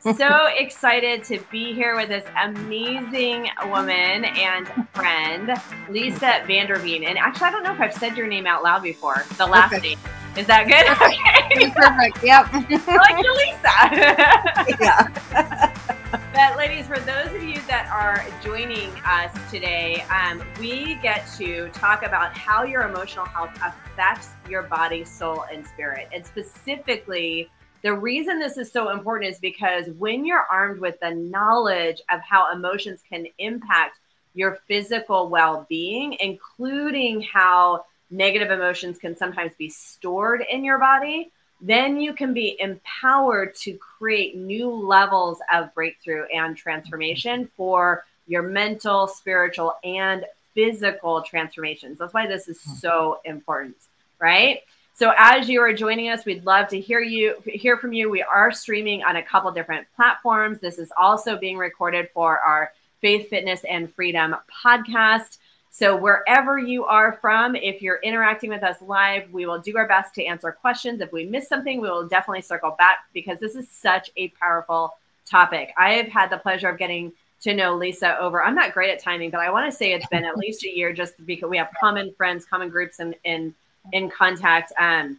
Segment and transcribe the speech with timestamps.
[0.00, 5.50] so excited to be here with this amazing woman and friend,
[5.88, 7.06] Lisa Vanderveen.
[7.06, 9.70] And actually, I don't know if I've said your name out loud before, the last
[9.70, 9.84] Perfect.
[9.84, 9.98] name.
[10.36, 10.86] Is that good?
[10.92, 11.70] Okay.
[11.70, 12.22] Perfect.
[12.22, 12.52] Yep.
[12.86, 14.76] like Lisa.
[14.80, 15.72] yeah.
[16.32, 21.68] but, ladies, for those of you that are joining us today, um, we get to
[21.70, 26.08] talk about how your emotional health affects your body, soul, and spirit.
[26.14, 27.50] And specifically,
[27.82, 32.20] the reason this is so important is because when you're armed with the knowledge of
[32.20, 33.98] how emotions can impact
[34.34, 41.30] your physical well being, including how negative emotions can sometimes be stored in your body,
[41.60, 48.42] then you can be empowered to create new levels of breakthrough and transformation for your
[48.42, 50.24] mental, spiritual, and
[50.54, 51.98] physical transformations.
[51.98, 52.74] That's why this is hmm.
[52.74, 53.76] so important,
[54.18, 54.60] right?
[54.98, 58.10] So as you are joining us, we'd love to hear you hear from you.
[58.10, 60.58] We are streaming on a couple different platforms.
[60.58, 65.38] This is also being recorded for our Faith, Fitness, and Freedom podcast.
[65.70, 69.86] So wherever you are from, if you're interacting with us live, we will do our
[69.86, 71.00] best to answer questions.
[71.00, 74.96] If we miss something, we will definitely circle back because this is such a powerful
[75.24, 75.72] topic.
[75.78, 77.12] I have had the pleasure of getting
[77.42, 78.42] to know Lisa over.
[78.42, 80.76] I'm not great at timing, but I want to say it's been at least a
[80.76, 83.54] year just because we have common friends, common groups, and in,
[83.92, 84.72] in, contact.
[84.78, 85.18] Um,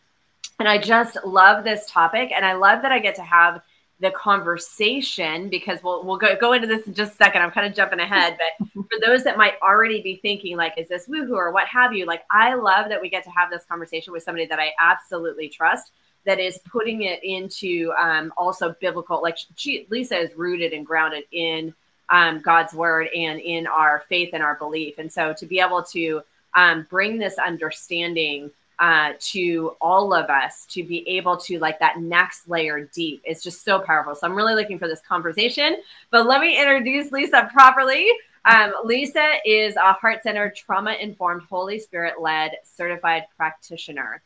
[0.59, 3.61] and I just love this topic, and I love that I get to have
[4.01, 7.41] the conversation because we'll we'll go, go into this in just a second.
[7.41, 10.87] I'm kind of jumping ahead, but for those that might already be thinking like, is
[10.87, 12.05] this woohoo or what have you?
[12.05, 15.49] Like, I love that we get to have this conversation with somebody that I absolutely
[15.49, 15.91] trust
[16.25, 19.21] that is putting it into um, also biblical.
[19.21, 21.73] Like she, Lisa is rooted and grounded in
[22.09, 25.83] um, God's word and in our faith and our belief, and so to be able
[25.83, 26.21] to
[26.55, 31.99] um, bring this understanding uh, to all of us to be able to like that
[31.99, 34.15] next layer deep is just so powerful.
[34.15, 35.77] So I'm really looking for this conversation.
[36.11, 38.07] But let me introduce Lisa properly.
[38.45, 44.21] Um, Lisa is a heart centered, trauma informed, Holy Spirit led certified practitioner,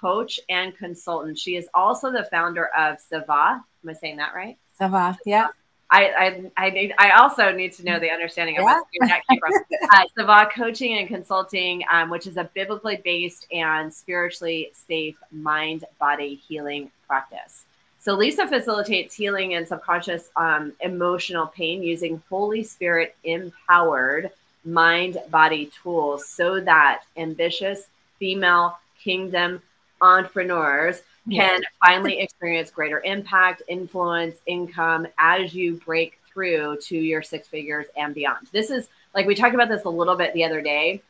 [0.00, 1.36] coach, and consultant.
[1.36, 3.54] She is also the founder of Savah.
[3.56, 4.56] Am I saying that right?
[4.80, 5.48] Savah, yeah.
[5.90, 8.80] I, I, I need I also need to know the understanding of yeah.
[8.98, 9.52] where that came from.
[10.28, 16.34] Uh, Coaching and Consulting, um, which is a biblically based and spiritually safe mind body
[16.46, 17.64] healing practice.
[17.98, 24.30] So Lisa facilitates healing and subconscious um, emotional pain using Holy Spirit empowered
[24.64, 27.88] mind body tools, so that ambitious
[28.18, 29.62] female kingdom
[30.00, 37.48] entrepreneurs can finally experience greater impact, influence, income as you break through to your six
[37.48, 38.48] figures and beyond.
[38.52, 41.02] This is like we talked about this a little bit the other day.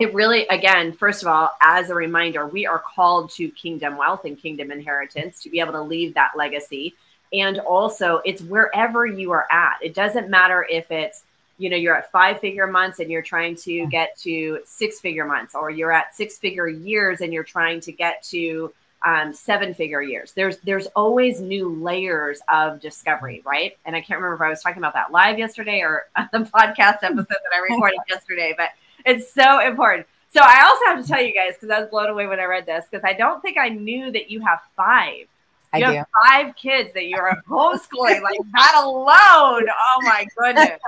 [0.00, 4.24] It really, again, first of all, as a reminder, we are called to kingdom wealth
[4.24, 6.94] and kingdom inheritance to be able to leave that legacy.
[7.32, 9.76] And also, it's wherever you are at.
[9.82, 11.24] It doesn't matter if it's
[11.58, 15.24] you know you're at five figure months and you're trying to get to six figure
[15.24, 18.72] months or you're at six figure years and you're trying to get to
[19.04, 20.32] um, seven figure years.
[20.32, 23.76] There's there's always new layers of discovery, right?
[23.84, 26.98] And I can't remember if I was talking about that live yesterday or the podcast
[27.02, 28.70] episode that I recorded yesterday, but
[29.04, 30.06] it's so important.
[30.32, 32.44] So I also have to tell you guys because I was blown away when I
[32.44, 35.14] read this because I don't think I knew that you have five.
[35.18, 35.28] You
[35.72, 36.28] I have do.
[36.28, 39.06] five kids that you're homeschooling, like that alone.
[39.68, 40.80] Oh my goodness.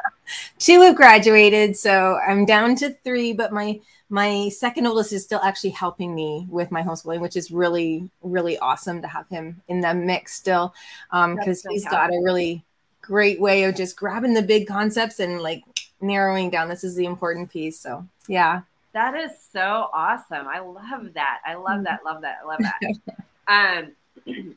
[0.58, 5.40] Two have graduated, so I'm down to three, but my my second oldest is still
[5.42, 9.80] actually helping me with my homeschooling, which is really, really awesome to have him in
[9.80, 10.74] the mix still.
[11.10, 12.64] Um, because he's got a really
[13.02, 15.62] great way of just grabbing the big concepts and like
[16.00, 17.78] narrowing down this is the important piece.
[17.80, 18.62] So yeah.
[18.92, 20.46] That is so awesome.
[20.48, 21.40] I love that.
[21.44, 22.00] I love that.
[22.04, 22.38] Love that.
[22.42, 23.86] I love that.
[24.26, 24.56] um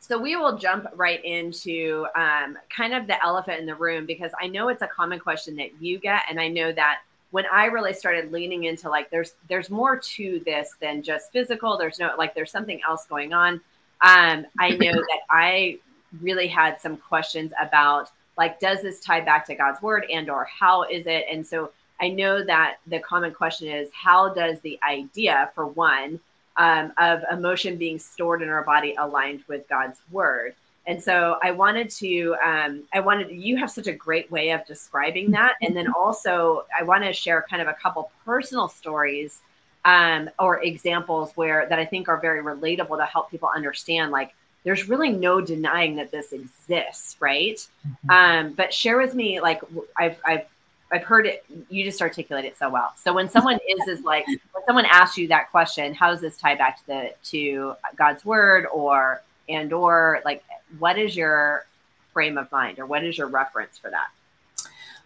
[0.00, 4.32] so we will jump right into um, kind of the elephant in the room because
[4.40, 7.66] I know it's a common question that you get, and I know that when I
[7.66, 11.76] really started leaning into like there's there's more to this than just physical.
[11.76, 13.54] There's no like there's something else going on.
[14.02, 15.78] Um, I know that I
[16.20, 20.44] really had some questions about like does this tie back to God's word and or
[20.44, 21.26] how is it?
[21.30, 21.70] And so
[22.00, 26.18] I know that the common question is how does the idea for one
[26.56, 30.54] um, of emotion being stored in our body aligned with God's word?
[30.86, 34.66] And so I wanted to, um, I wanted, you have such a great way of
[34.66, 35.54] describing that.
[35.62, 39.40] And then also, I want to share kind of a couple personal stories
[39.84, 44.34] um, or examples where that I think are very relatable to help people understand like,
[44.62, 47.66] there's really no denying that this exists, right?
[47.86, 48.10] Mm-hmm.
[48.10, 49.62] Um, but share with me, like,
[49.96, 50.44] I've, I've,
[50.92, 51.44] I've heard it.
[51.68, 52.92] You just articulate it so well.
[52.96, 56.36] So when someone is is like when someone asks you that question, how does this
[56.36, 60.42] tie back to the to God's word or and or like
[60.78, 61.66] what is your
[62.12, 64.08] frame of mind or what is your reference for that?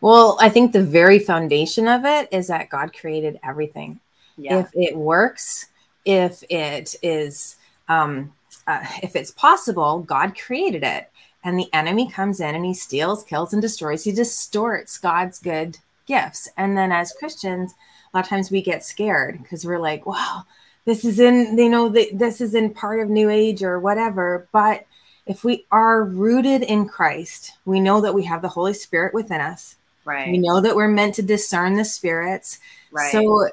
[0.00, 4.00] Well i think the very foundation of it is that god created everything.
[4.36, 4.60] Yeah.
[4.60, 5.66] if it works
[6.04, 7.56] if it is
[7.88, 8.32] um,
[8.66, 11.10] uh, if it's possible god created it.
[11.46, 14.02] And the enemy comes in and he steals kills and destroys.
[14.04, 16.48] He distorts god's good gifts.
[16.56, 17.74] And then as christians
[18.12, 20.44] a lot of times we get scared because we're like wow
[20.84, 24.48] this is in you know the, this is in part of new age or whatever
[24.52, 24.84] but
[25.26, 29.40] if we are rooted in christ we know that we have the holy spirit within
[29.40, 29.76] us.
[30.04, 30.30] Right.
[30.30, 32.58] we know that we're meant to discern the spirits.
[32.92, 33.10] Right.
[33.10, 33.48] so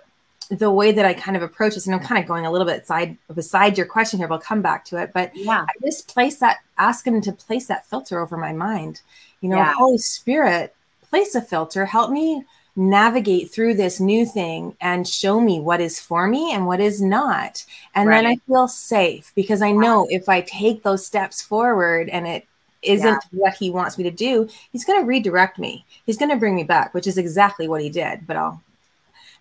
[0.49, 2.67] the way that i kind of approach this and i'm kind of going a little
[2.67, 5.61] bit side beside your question here but i'll come back to it but yeah.
[5.61, 9.01] I just place that ask him to place that filter over my mind.
[9.39, 9.73] You know yeah.
[9.73, 10.75] holy spirit
[11.11, 11.85] place a filter.
[11.85, 12.43] Help me
[12.75, 17.01] navigate through this new thing and show me what is for me and what is
[17.01, 17.65] not.
[17.93, 18.23] And right.
[18.23, 22.47] then I feel safe because I know if I take those steps forward and it
[22.81, 23.19] isn't yeah.
[23.31, 25.85] what he wants me to do, he's going to redirect me.
[26.05, 28.25] He's going to bring me back, which is exactly what he did.
[28.25, 28.61] But I'll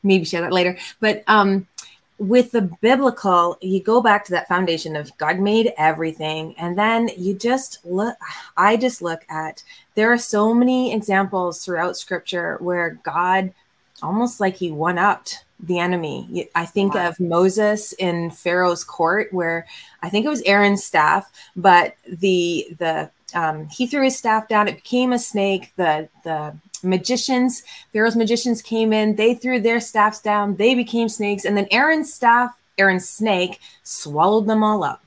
[0.03, 0.77] maybe share that later.
[0.99, 1.67] But um,
[2.21, 6.55] with the biblical, you go back to that foundation of God made everything.
[6.59, 8.15] And then you just look,
[8.59, 9.63] I just look at
[9.95, 13.55] there are so many examples throughout scripture where God
[14.03, 16.49] almost like he one upped the enemy.
[16.55, 17.09] I think wow.
[17.09, 19.67] of Moses in Pharaoh's court, where
[20.03, 24.69] I think it was Aaron's staff, but the the um, he threw his staff down,
[24.69, 25.73] it became a snake.
[25.77, 27.63] The the magicians,
[27.93, 32.13] Pharaoh's magicians came in, they threw their staffs down, they became snakes, and then Aaron's
[32.13, 35.05] staff, Aaron's snake, swallowed them all up.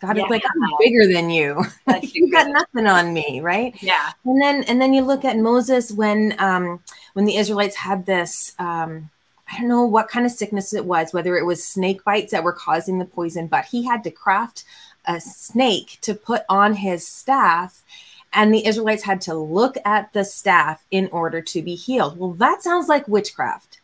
[0.00, 0.24] God yeah.
[0.24, 1.64] is like, I'm bigger than you.
[2.02, 3.74] you got nothing on me, right?
[3.80, 4.10] Yeah.
[4.24, 6.80] And then and then you look at Moses when um
[7.12, 9.10] when the Israelites had this um
[9.48, 12.42] I don't know what kind of sickness it was, whether it was snake bites that
[12.42, 14.64] were causing the poison, but he had to craft
[15.04, 17.84] a snake to put on his staff
[18.32, 22.18] and the Israelites had to look at the staff in order to be healed.
[22.18, 23.80] Well, that sounds like witchcraft.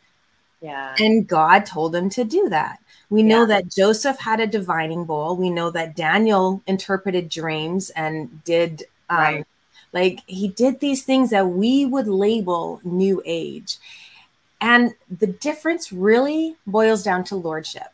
[0.61, 0.95] Yeah.
[0.99, 2.81] And God told them to do that.
[3.11, 3.47] We know yeah.
[3.61, 5.37] that Joseph had a divining bowl.
[5.37, 9.47] We know that Daniel interpreted dreams and did um, right.
[9.93, 13.77] like he did these things that we would label new age.
[14.61, 17.93] And the difference really boils down to lordship.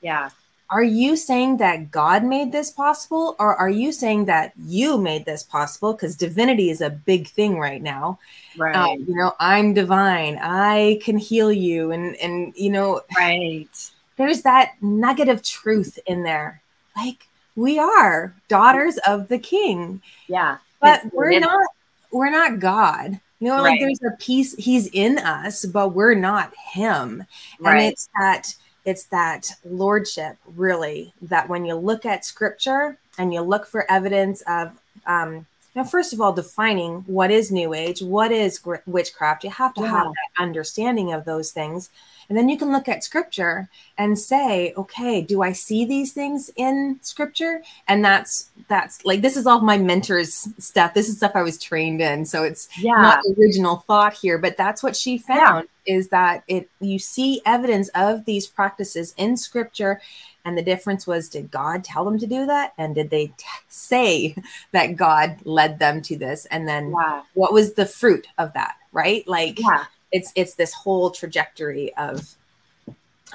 [0.00, 0.30] Yeah
[0.70, 5.24] are you saying that God made this possible, or are you saying that you made
[5.24, 5.92] this possible?
[5.92, 8.20] Because divinity is a big thing right now.
[8.56, 8.76] Right.
[8.76, 10.38] Um, you know, I'm divine.
[10.40, 13.68] I can heal you, and and you know, right.
[14.16, 16.62] There's that nugget of truth in there.
[16.96, 17.26] Like
[17.56, 20.00] we are daughters of the King.
[20.28, 20.58] Yeah.
[20.80, 21.66] But we're not.
[22.12, 23.20] We're not God.
[23.40, 23.70] You know, right.
[23.72, 24.54] like there's a piece.
[24.54, 27.24] He's in us, but we're not Him.
[27.58, 27.76] Right.
[27.76, 28.54] And it's that
[28.84, 34.42] it's that lordship really that when you look at scripture and you look for evidence
[34.42, 34.72] of
[35.06, 39.74] um, now first of all defining what is new age what is witchcraft you have
[39.74, 39.88] to yeah.
[39.88, 41.90] have that understanding of those things
[42.30, 43.68] and then you can look at scripture
[43.98, 47.60] and say, okay, do I see these things in scripture?
[47.88, 50.94] And that's that's like this is all my mentors stuff.
[50.94, 52.24] This is stuff I was trained in.
[52.24, 52.92] So it's yeah.
[52.92, 55.96] not original thought here, but that's what she found yeah.
[55.96, 60.00] is that it you see evidence of these practices in scripture
[60.44, 62.74] and the difference was did God tell them to do that?
[62.78, 64.36] And did they t- say
[64.70, 66.46] that God led them to this?
[66.46, 67.22] And then yeah.
[67.34, 68.76] what was the fruit of that?
[68.92, 69.26] Right?
[69.26, 72.36] Like, yeah it's it's this whole trajectory of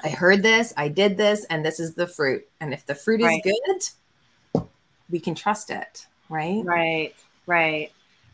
[0.04, 2.46] I heard this, I did this, and this is the fruit.
[2.60, 3.40] And if the fruit right.
[3.44, 3.90] is
[4.54, 4.64] good,
[5.10, 6.62] we can trust it, right?
[6.64, 7.14] Right,
[7.46, 7.92] right.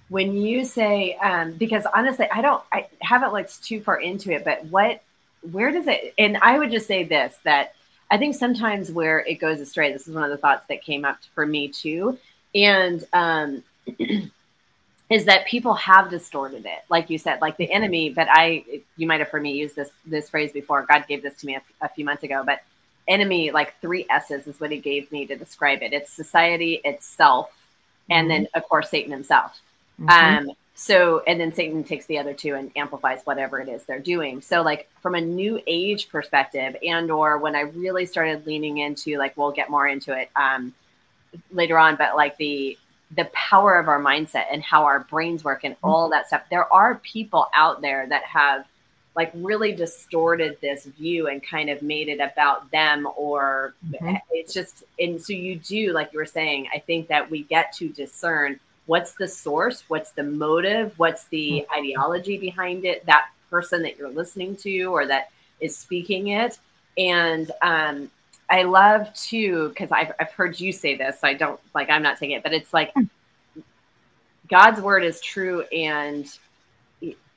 [0.09, 4.45] When you say, um, because honestly, I don't, I haven't looked too far into it,
[4.45, 5.03] but what,
[5.51, 7.75] where does it, and I would just say this that
[8.11, 11.05] I think sometimes where it goes astray, this is one of the thoughts that came
[11.05, 12.19] up for me too.
[12.55, 13.63] And, um,
[15.13, 18.65] is that people have distorted it like you said like the enemy but i
[18.97, 20.87] you might have heard me use this this phrase before.
[20.89, 22.63] God gave this to me a, a few months ago but
[23.09, 25.93] enemy like three s's is what he gave me to describe it.
[25.93, 28.13] It's society itself mm-hmm.
[28.13, 29.61] and then of course satan himself.
[30.01, 30.49] Mm-hmm.
[30.49, 33.99] um so and then satan takes the other two and amplifies whatever it is they're
[33.99, 34.41] doing.
[34.41, 39.19] So like from a new age perspective and or when i really started leaning into
[39.19, 40.73] like we'll get more into it um
[41.51, 42.79] later on but like the
[43.17, 46.43] the power of our mindset and how our brains work and all that stuff.
[46.51, 48.67] There are people out there that have
[49.15, 54.17] like really distorted this view and kind of made it about them or mm-hmm.
[54.31, 57.73] it's just and so you do like you were saying i think that we get
[57.73, 61.79] to discern what's the source what's the motive what's the mm-hmm.
[61.79, 66.59] ideology behind it that person that you're listening to or that is speaking it
[66.97, 68.11] and um
[68.53, 71.21] I love too because I've I've heard you say this.
[71.21, 73.05] So I don't like I'm not saying it, but it's like hmm.
[74.49, 76.27] God's word is true and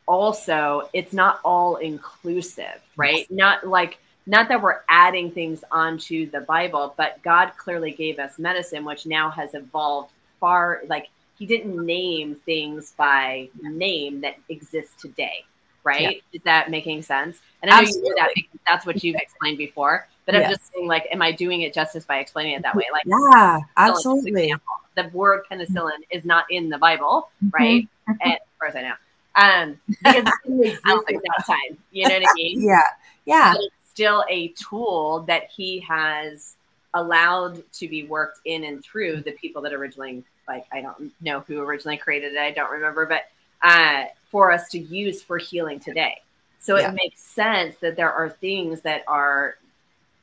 [0.05, 3.19] also it's not all inclusive, right?
[3.19, 3.31] Yes.
[3.31, 8.37] Not like not that we're adding things onto the Bible, but God clearly gave us
[8.37, 11.07] medicine, which now has evolved far like
[11.39, 15.45] he didn't name things by name that exist today,
[15.85, 16.01] right?
[16.01, 16.39] Yeah.
[16.39, 17.39] Is that making sense?
[17.61, 18.09] And I know Absolutely.
[18.09, 20.07] you that because that's what you've explained before.
[20.25, 20.45] But yes.
[20.45, 22.85] I'm just saying, like, am I doing it justice by explaining it that way?
[22.91, 24.53] Like, yeah, absolutely.
[24.95, 27.49] The word penicillin is not in the Bible, mm-hmm.
[27.49, 27.83] right?
[28.09, 28.11] Mm-hmm.
[28.21, 28.93] And as far as I know,
[29.35, 31.77] um, because it didn't exist at that time.
[31.91, 32.61] You know what I mean?
[32.65, 32.81] Yeah,
[33.25, 33.53] yeah.
[33.53, 36.55] But it's still a tool that he has
[36.93, 41.41] allowed to be worked in and through the people that originally like I don't know
[41.41, 42.39] who originally created it.
[42.39, 43.23] I don't remember, but
[43.61, 46.21] uh, for us to use for healing today.
[46.59, 46.89] So yeah.
[46.89, 49.55] it makes sense that there are things that are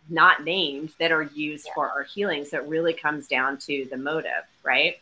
[0.08, 1.74] not named that are used yeah.
[1.74, 2.44] for our healing.
[2.44, 4.96] So it really comes down to the motive, right?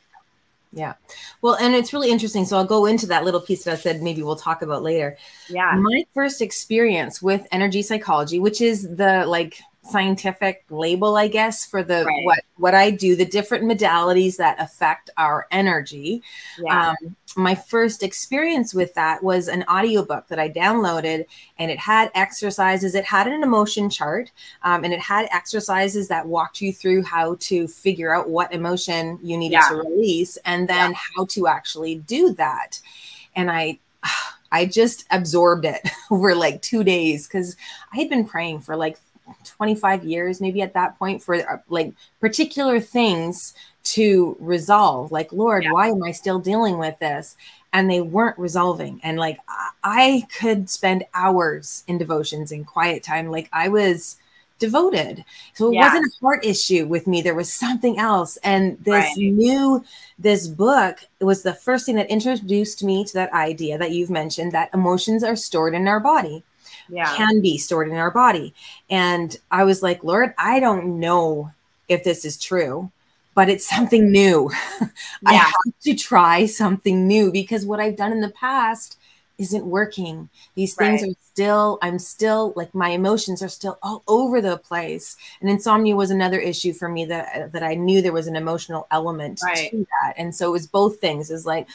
[0.72, 0.94] Yeah.
[1.42, 2.44] Well, and it's really interesting.
[2.44, 5.16] So I'll go into that little piece that I said maybe we'll talk about later.
[5.48, 5.72] Yeah.
[5.76, 11.82] My first experience with energy psychology, which is the like scientific label i guess for
[11.82, 12.24] the right.
[12.24, 16.22] what what i do the different modalities that affect our energy
[16.58, 16.90] yeah.
[16.90, 21.24] um, my first experience with that was an audiobook that i downloaded
[21.58, 24.30] and it had exercises it had an emotion chart
[24.64, 29.18] um, and it had exercises that walked you through how to figure out what emotion
[29.22, 29.68] you needed yeah.
[29.70, 30.98] to release and then yeah.
[31.16, 32.80] how to actually do that
[33.34, 33.78] and i
[34.52, 37.56] I just absorbed it over like two days because
[37.92, 38.98] I had been praying for like
[39.44, 45.64] 25 years maybe at that point for uh, like particular things to resolve like lord
[45.64, 45.72] yeah.
[45.72, 47.36] why am i still dealing with this
[47.72, 49.38] and they weren't resolving and like
[49.84, 54.16] i could spend hours in devotions in quiet time like i was
[54.60, 55.86] devoted so it yeah.
[55.86, 59.16] wasn't a heart issue with me there was something else and this right.
[59.16, 59.82] new
[60.18, 64.52] this book was the first thing that introduced me to that idea that you've mentioned
[64.52, 66.44] that emotions are stored in our body
[66.90, 67.14] yeah.
[67.16, 68.54] can be stored in our body.
[68.88, 71.52] And I was like, Lord, I don't know
[71.88, 72.90] if this is true,
[73.34, 74.50] but it's something new.
[75.22, 75.32] Yeah.
[75.32, 78.96] I have to try something new because what I've done in the past
[79.40, 80.30] isn't working.
[80.54, 81.10] These things right.
[81.10, 85.16] are still, I'm still like my emotions are still all over the place.
[85.40, 88.86] And insomnia was another issue for me that that I knew there was an emotional
[88.90, 89.70] element right.
[89.70, 90.14] to that.
[90.16, 91.30] And so it was both things.
[91.30, 91.68] Is like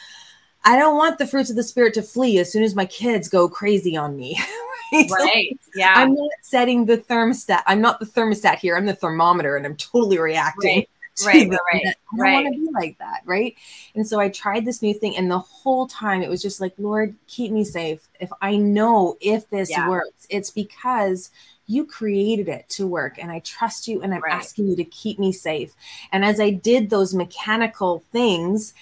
[0.66, 3.28] I don't want the fruits of the spirit to flee as soon as my kids
[3.28, 4.38] go crazy on me.
[4.92, 5.10] right?
[5.10, 5.60] right.
[5.76, 5.94] Yeah.
[5.96, 7.62] I'm not setting the thermostat.
[7.66, 8.76] I'm not the thermostat here.
[8.76, 10.78] I'm the thermometer and I'm totally reacting.
[10.78, 10.88] Right.
[11.24, 11.86] Right, right, right.
[11.86, 12.44] I don't right.
[12.44, 13.56] want to be like that, right?
[13.94, 16.74] And so I tried this new thing, and the whole time it was just like,
[16.76, 18.06] Lord, keep me safe.
[18.20, 19.88] If I know if this yeah.
[19.88, 21.30] works, it's because
[21.66, 24.34] you created it to work and i trust you and i'm right.
[24.34, 25.74] asking you to keep me safe
[26.12, 28.72] and as i did those mechanical things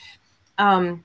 [0.59, 1.03] um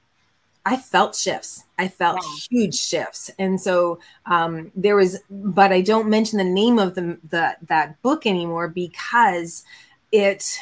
[0.66, 1.64] I felt shifts.
[1.78, 5.20] I felt huge shifts, and so um, there was.
[5.30, 9.64] But I don't mention the name of the, the that book anymore because
[10.12, 10.60] it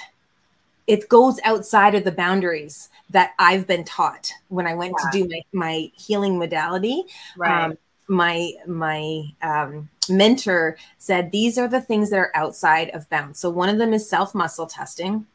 [0.85, 5.09] it goes outside of the boundaries that I've been taught when I went yeah.
[5.09, 7.03] to do my, my healing modality.
[7.35, 7.65] Right.
[7.65, 7.77] Um,
[8.07, 13.39] my my um, mentor said these are the things that are outside of bounds.
[13.39, 15.25] So one of them is self muscle testing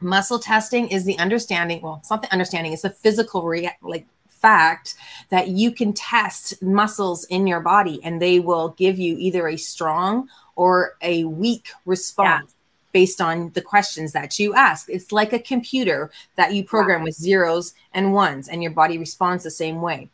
[0.00, 4.06] muscle testing is the understanding well it's not the understanding it's a physical rea- like
[4.40, 4.94] fact
[5.28, 9.56] that you can test muscles in your body and they will give you either a
[9.56, 12.90] strong or a weak response yeah.
[12.92, 14.88] based on the questions that you ask.
[14.88, 19.44] It's like a computer that you program with zeros and ones and your body responds
[19.44, 20.08] the same way.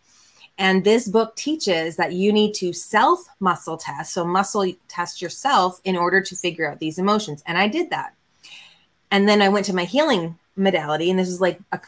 [0.59, 5.81] And this book teaches that you need to self muscle test so muscle test yourself
[5.85, 7.43] in order to figure out these emotions.
[7.47, 8.16] And i did that
[9.11, 11.81] and then I went to my healing modality, and this was like a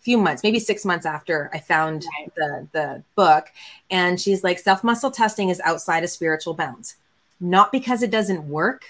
[0.00, 2.34] few months, maybe six months after I found right.
[2.36, 3.52] the the book.
[3.90, 6.96] And she's like, self muscle testing is outside of spiritual bounds,
[7.40, 8.84] not because it doesn't work,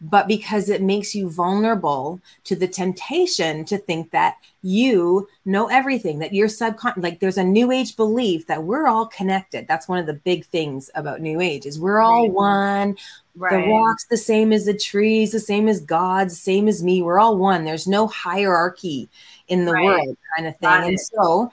[0.00, 6.18] but because it makes you vulnerable to the temptation to think that you know everything,
[6.18, 7.02] that you're subconscious.
[7.02, 9.66] Like there's a new age belief that we're all connected.
[9.66, 12.32] That's one of the big things about new age is we're all right.
[12.32, 12.96] one.
[13.36, 13.64] Right.
[13.64, 17.02] The rocks the same as the trees, the same as God, the same as me.
[17.02, 17.64] We're all one.
[17.64, 19.08] There's no hierarchy
[19.48, 19.84] in the right.
[19.84, 20.68] world kind of thing.
[20.68, 21.00] Got and it.
[21.00, 21.52] so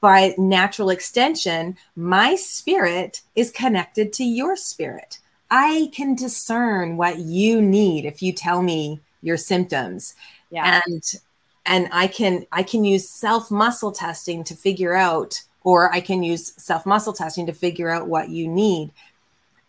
[0.00, 5.18] by natural extension, my spirit is connected to your spirit
[5.50, 10.14] I can discern what you need if you tell me your symptoms.
[10.50, 10.80] Yeah.
[10.86, 11.02] And
[11.66, 16.22] and I can I can use self muscle testing to figure out or I can
[16.22, 18.92] use self muscle testing to figure out what you need.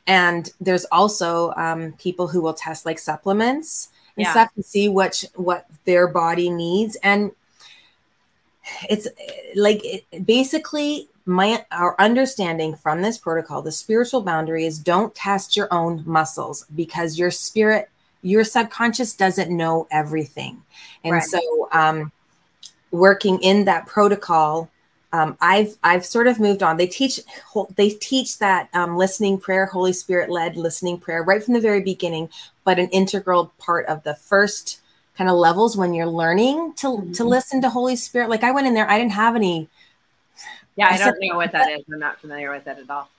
[0.08, 4.32] and there's also um, people who will test like supplements and Yeah.
[4.32, 7.32] stuff to see what what their body needs and
[8.90, 9.08] it's
[9.56, 15.56] like it, basically my our understanding from this protocol the spiritual boundary is don't test
[15.56, 17.88] your own muscles because your spirit
[18.24, 20.62] your subconscious doesn't know everything
[21.04, 21.24] and Right.
[21.24, 22.12] so um
[22.92, 24.70] working in that protocol
[25.12, 26.78] um, I've I've sort of moved on.
[26.78, 27.20] They teach
[27.76, 31.82] they teach that um, listening prayer, Holy Spirit led listening prayer, right from the very
[31.82, 32.30] beginning,
[32.64, 34.82] but an integral part of the first
[35.18, 37.28] kind of levels when you're learning to to Mhm.
[37.28, 38.30] listen to Holy Spirit.
[38.30, 39.68] Like I went in there, I didn't have any,
[40.80, 41.84] Yeah, I I don't know what that is.
[41.92, 43.10] I'm not familiar with it at all.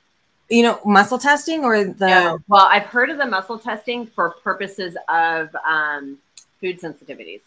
[0.48, 2.38] you know, muscle testing or the No.
[2.48, 6.18] Well, I've heard of the muscle testing for purposes of um,
[6.60, 7.42] food sensitivities.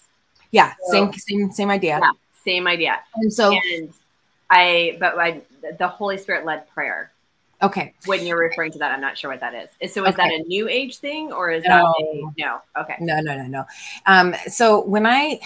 [0.52, 2.00] yeah, So- same same same idea.
[2.02, 2.12] Yeah.
[2.46, 3.00] Same idea.
[3.16, 3.94] And so And
[4.50, 5.42] I, but I,
[5.80, 7.10] the Holy Spirit led prayer.
[7.62, 9.94] okay, When you're referring to that, I'm not sure what that is.
[9.94, 11.70] So is that a new age thing or is No.
[11.70, 12.62] that a no?
[12.82, 12.96] Okay.
[13.00, 13.66] No, no, no, no.
[14.06, 15.40] Um, so when I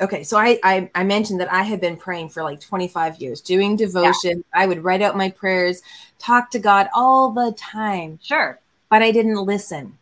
[0.00, 3.40] okay, so I, I I mentioned that I had been praying for like 25 years,
[3.40, 4.44] doing devotion.
[4.52, 5.82] I would write out my prayers,
[6.18, 8.58] talk to God all the time, Sure.
[8.90, 9.98] but I didn't listen.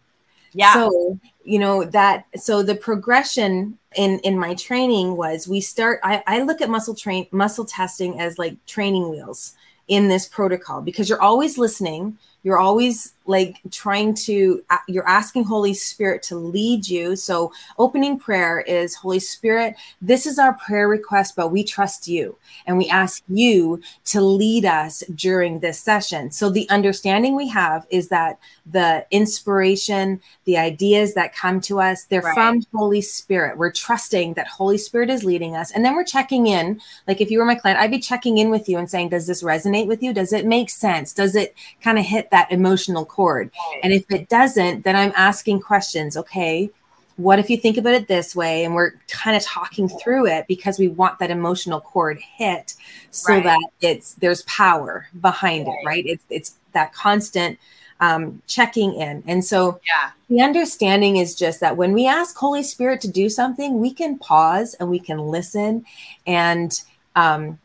[0.52, 0.75] Yeah.
[0.75, 6.23] So, you know, that so the progression in in my training was we start I,
[6.26, 9.54] I look at muscle train muscle testing as like training wheels
[9.88, 15.73] in this protocol because you're always listening you're always like trying to you're asking holy
[15.75, 17.14] spirit to lead you.
[17.14, 22.37] So opening prayer is holy spirit this is our prayer request but we trust you
[22.66, 26.32] and we ask you to lead us during this session.
[26.32, 32.04] So the understanding we have is that the inspiration the ideas that come to us
[32.04, 32.35] they're Right.
[32.35, 33.56] from holy spirit.
[33.59, 36.80] We're trusting that holy spirit is leading us and then we're checking in.
[37.06, 39.26] Like if you were my client i'd be checking in with you and saying does
[39.28, 40.12] this resonate with you?
[40.12, 41.12] Does it make sense?
[41.12, 43.80] Does it kind of hit that emotional chord Right.
[43.84, 46.70] and if it doesn't then i'm asking questions okay
[47.16, 50.46] what if you think about it this way and we're kind of talking through it
[50.49, 52.75] because we want that emotional chord hit
[53.10, 53.44] so Right.
[53.44, 55.75] that it's there's power behind Right.
[55.82, 57.58] it right it's it's that constant
[58.02, 60.12] um, checking in and so yeah.
[60.30, 64.19] the understanding is just that when we ask Holy Spirit to do something, we can
[64.19, 65.84] pause and we can listen.
[66.26, 66.80] And
[67.14, 67.58] um,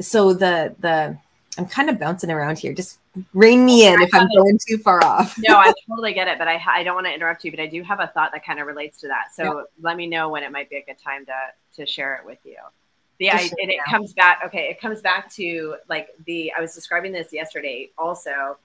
[0.00, 1.16] so the the
[1.56, 2.72] I'm kind of bouncing around here.
[2.72, 2.98] Just
[3.34, 5.36] rein me in if I'm going too far off.
[5.38, 7.66] No, I totally get it, but I, I don't want to interrupt you, but I
[7.66, 9.34] do have a thought that kind of relates to that.
[9.34, 11.32] So let me know when it might be a good time to
[11.76, 12.56] to share it with you.
[13.18, 14.42] The I, and it it comes back.
[14.46, 18.56] Okay, it comes back to like the I was describing this yesterday also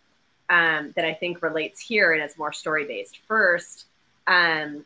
[0.50, 3.20] um, that I think relates here and it's more story based.
[3.28, 3.86] First,
[4.28, 4.86] um,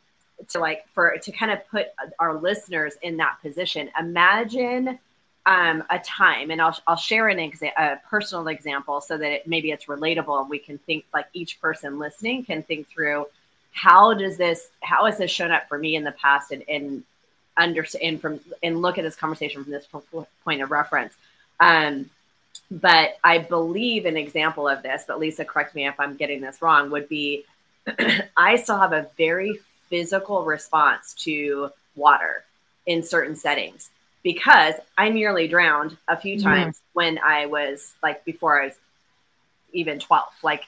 [0.49, 1.87] to like for to kind of put
[2.19, 3.89] our listeners in that position.
[3.99, 4.99] Imagine
[5.47, 9.47] um, a time, and I'll I'll share an exa- a personal example so that it,
[9.47, 13.27] maybe it's relatable and we can think like each person listening can think through
[13.71, 17.03] how does this how has this shown up for me in the past and and
[17.57, 19.87] understand from and look at this conversation from this
[20.43, 21.13] point of reference.
[21.61, 22.09] Um,
[22.69, 26.61] but I believe an example of this, but Lisa, correct me if I'm getting this
[26.61, 27.45] wrong, would be
[28.35, 32.43] I still have a very physical response to water
[32.85, 33.91] in certain settings
[34.23, 38.75] because I nearly drowned a few times when I was like before I was
[39.73, 40.25] even 12.
[40.43, 40.63] Like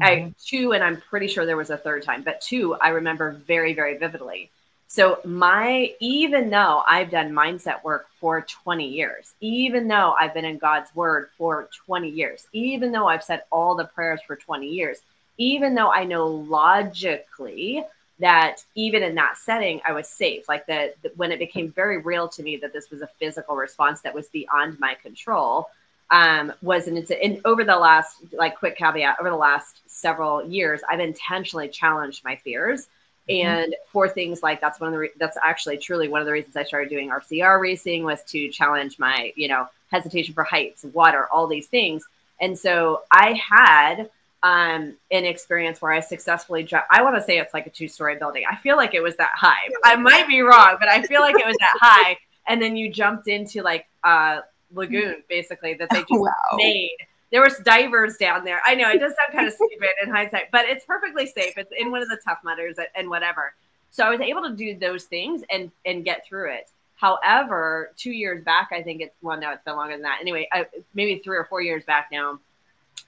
[0.00, 0.28] I mm-hmm.
[0.42, 3.74] two, and I'm pretty sure there was a third time, but two I remember very,
[3.74, 4.50] very vividly.
[4.86, 10.44] So my even though I've done mindset work for 20 years, even though I've been
[10.44, 14.66] in God's word for 20 years, even though I've said all the prayers for 20
[14.66, 15.00] years,
[15.38, 17.84] even though I know logically
[18.22, 22.28] that even in that setting I was safe, like that when it became very real
[22.28, 25.68] to me that this was a physical response that was beyond my control,
[26.10, 27.24] um, was an incident.
[27.24, 32.24] And over the last, like, quick caveat, over the last several years, I've intentionally challenged
[32.24, 32.88] my fears.
[33.28, 36.32] And for things like that's one of the re- that's actually truly one of the
[36.32, 40.84] reasons I started doing RCR racing was to challenge my you know hesitation for heights,
[40.92, 42.04] water, all these things.
[42.40, 44.10] And so I had
[44.42, 47.88] um, an experience where I successfully ju- I want to say it's like a two
[47.88, 48.44] story building.
[48.50, 49.68] I feel like it was that high.
[49.84, 52.16] I might be wrong, but I feel like it was that high.
[52.48, 54.40] And then you jumped into like a
[54.72, 56.32] lagoon basically that they just wow.
[56.56, 56.96] made.
[57.30, 58.60] There was divers down there.
[58.66, 61.56] I know it does sound kind of stupid in hindsight, but it's perfectly safe.
[61.56, 63.54] It's in one of the Tough Mudders and whatever.
[63.90, 66.70] So I was able to do those things and and get through it.
[66.96, 70.18] However, two years back, I think it's well, no, it's been longer than that.
[70.20, 72.38] Anyway, I, maybe three or four years back now,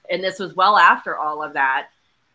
[0.09, 1.87] and this was well after all of that.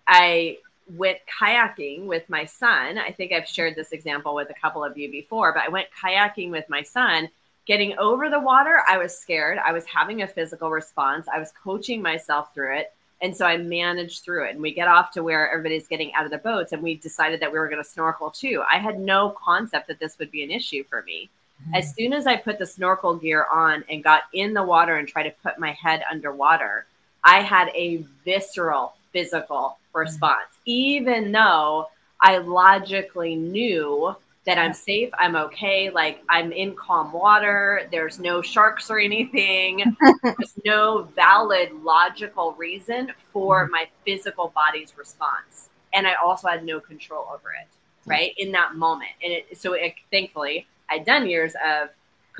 [0.06, 0.58] I
[0.96, 2.98] went kayaking with my son.
[2.98, 5.88] I think I've shared this example with a couple of you before, but I went
[6.02, 7.28] kayaking with my son
[7.70, 9.58] getting over the water, I was scared.
[9.64, 11.28] I was having a physical response.
[11.32, 12.92] I was coaching myself through it.
[13.22, 14.54] And so I managed through it.
[14.54, 17.38] And we get off to where everybody's getting out of the boats, and we decided
[17.38, 18.64] that we were going to snorkel too.
[18.68, 21.30] I had no concept that this would be an issue for me.
[21.62, 21.74] Mm-hmm.
[21.76, 25.06] As soon as I put the snorkel gear on and got in the water and
[25.06, 26.86] tried to put my head underwater,
[27.24, 30.70] I had a visceral physical response, mm-hmm.
[30.70, 31.88] even though
[32.20, 34.14] I logically knew
[34.46, 39.96] that I'm safe, I'm okay, like I'm in calm water, there's no sharks or anything,
[40.22, 43.72] there's no valid logical reason for mm-hmm.
[43.72, 45.68] my physical body's response.
[45.92, 47.68] And I also had no control over it,
[48.06, 48.32] right?
[48.38, 49.10] In that moment.
[49.22, 51.90] And it, so it, thankfully, I'd done years of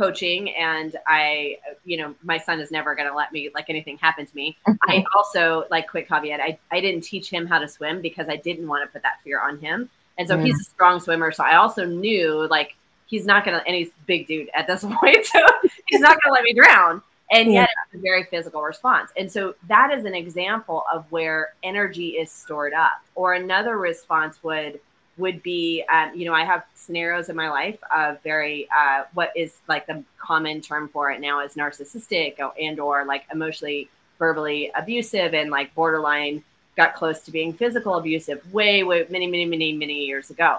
[0.01, 3.99] coaching and I, you know, my son is never going to let me like anything
[3.99, 4.57] happen to me.
[4.85, 6.41] I also like quick caveat.
[6.41, 9.21] I, I didn't teach him how to swim because I didn't want to put that
[9.23, 9.91] fear on him.
[10.17, 11.33] And so he's a strong swimmer.
[11.33, 14.83] So I also knew like he's not going to, and he's big dude at this
[15.01, 15.27] point.
[15.27, 15.45] So
[15.87, 17.03] he's not going to let me drown.
[17.31, 17.83] And yet yeah.
[17.87, 19.11] it's a very physical response.
[19.19, 23.03] And so that is an example of where energy is stored up.
[23.15, 24.81] Or another response would
[25.19, 29.33] would be, um, you know, I have scenarios in my life of very uh, what
[29.37, 34.71] is like the common term for it now is narcissistic and or like emotionally verbally
[34.75, 36.43] abusive and like borderline
[36.77, 40.59] got close to being physical abusive way, way, many, many, many, many years ago.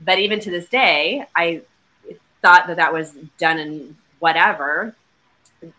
[0.00, 1.62] But even to this day, I
[2.40, 4.94] thought that that was done in whatever.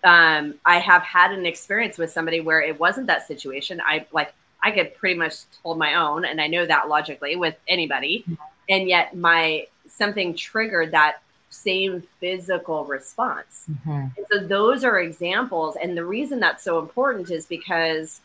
[0.03, 3.81] Um, I have had an experience with somebody where it wasn't that situation.
[3.83, 7.55] I like, I could pretty much hold my own, and I know that logically with
[7.67, 8.25] anybody.
[8.67, 13.65] And yet, my something triggered that same physical response.
[13.71, 14.21] Mm-hmm.
[14.31, 15.75] so those are examples.
[15.81, 18.21] And the reason that's so important is because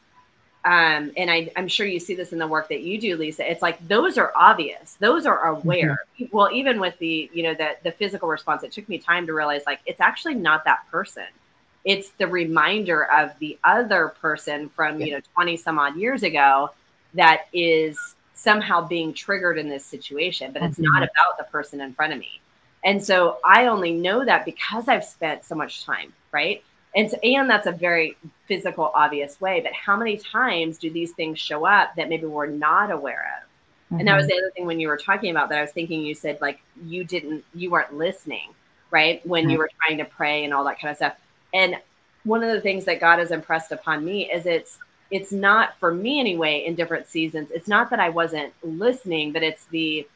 [0.66, 3.50] um, and I, am sure you see this in the work that you do, Lisa.
[3.50, 5.98] It's like those are obvious; those are aware.
[6.18, 6.34] Mm-hmm.
[6.34, 9.34] Well, even with the you know the the physical response, it took me time to
[9.34, 11.24] realize like it's actually not that person.
[11.84, 16.70] It's the reminder of the other person from you know 20 some odd years ago
[17.14, 17.98] that is
[18.34, 20.92] somehow being triggered in this situation, but it's mm-hmm.
[20.92, 22.40] not about the person in front of me.
[22.84, 26.62] And so I only know that because I've spent so much time, right?
[26.94, 28.16] And so, and that's a very
[28.46, 29.60] physical, obvious way.
[29.60, 33.48] But how many times do these things show up that maybe we're not aware of?
[33.86, 34.00] Mm-hmm.
[34.00, 34.28] And that was mm-hmm.
[34.28, 35.58] the other thing when you were talking about that.
[35.58, 38.50] I was thinking you said like you didn't, you weren't listening,
[38.90, 39.26] right?
[39.26, 39.50] When mm-hmm.
[39.50, 41.14] you were trying to pray and all that kind of stuff.
[41.54, 41.76] And
[42.24, 44.78] one of the things that God has impressed upon me is it's
[45.10, 47.50] it's not for me anyway in different seasons.
[47.52, 50.06] It's not that I wasn't listening, but it's the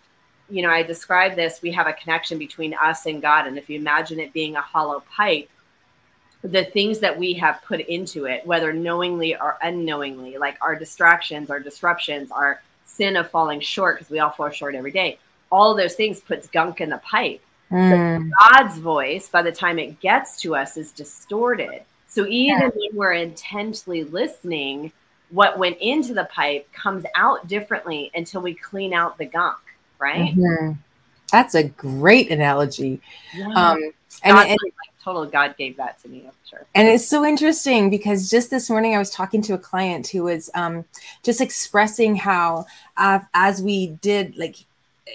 [0.50, 3.46] you know, I describe this, we have a connection between us and God.
[3.46, 5.50] And if you imagine it being a hollow pipe,
[6.42, 11.50] the things that we have put into it, whether knowingly or unknowingly, like our distractions,
[11.50, 15.18] our disruptions, our sin of falling short, because we all fall short every day,
[15.50, 17.42] all those things puts gunk in the pipe.
[17.70, 18.30] Mm.
[18.50, 21.82] God's voice, by the time it gets to us, is distorted.
[22.06, 22.70] So even yeah.
[22.74, 24.92] when we're intensely listening,
[25.30, 29.58] what went into the pipe comes out differently until we clean out the gunk,
[29.98, 30.34] right?
[30.34, 30.72] Mm-hmm.
[31.30, 33.02] That's a great analogy.
[33.34, 33.48] Yeah.
[33.48, 33.92] Um,
[34.24, 34.58] and, and,
[35.04, 36.24] total God gave that to me.
[36.26, 36.66] I'm sure.
[36.74, 40.24] And it's so interesting because just this morning I was talking to a client who
[40.24, 40.84] was um,
[41.22, 44.56] just expressing how, uh, as we did, like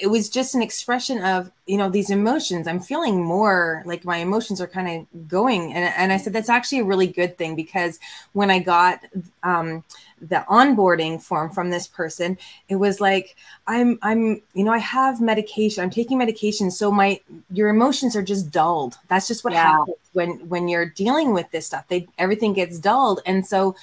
[0.02, 2.68] it was just an expression of you know these emotions.
[2.68, 5.74] I'm feeling more like my emotions are kind of going.
[5.74, 8.00] And, and i said that's actually a really good thing because
[8.34, 9.04] when i got
[9.44, 9.84] um,
[10.22, 12.38] the onboarding form from this person
[12.70, 13.36] it was like
[13.68, 17.20] i'm i'm you know i have medication i'm taking medication so my
[17.52, 18.98] your emotions are just dulled.
[19.08, 19.72] That's just what yeah.
[19.72, 21.88] happens when when you're dealing with this stuff.
[21.88, 23.22] They everything gets dulled.
[23.26, 23.76] And so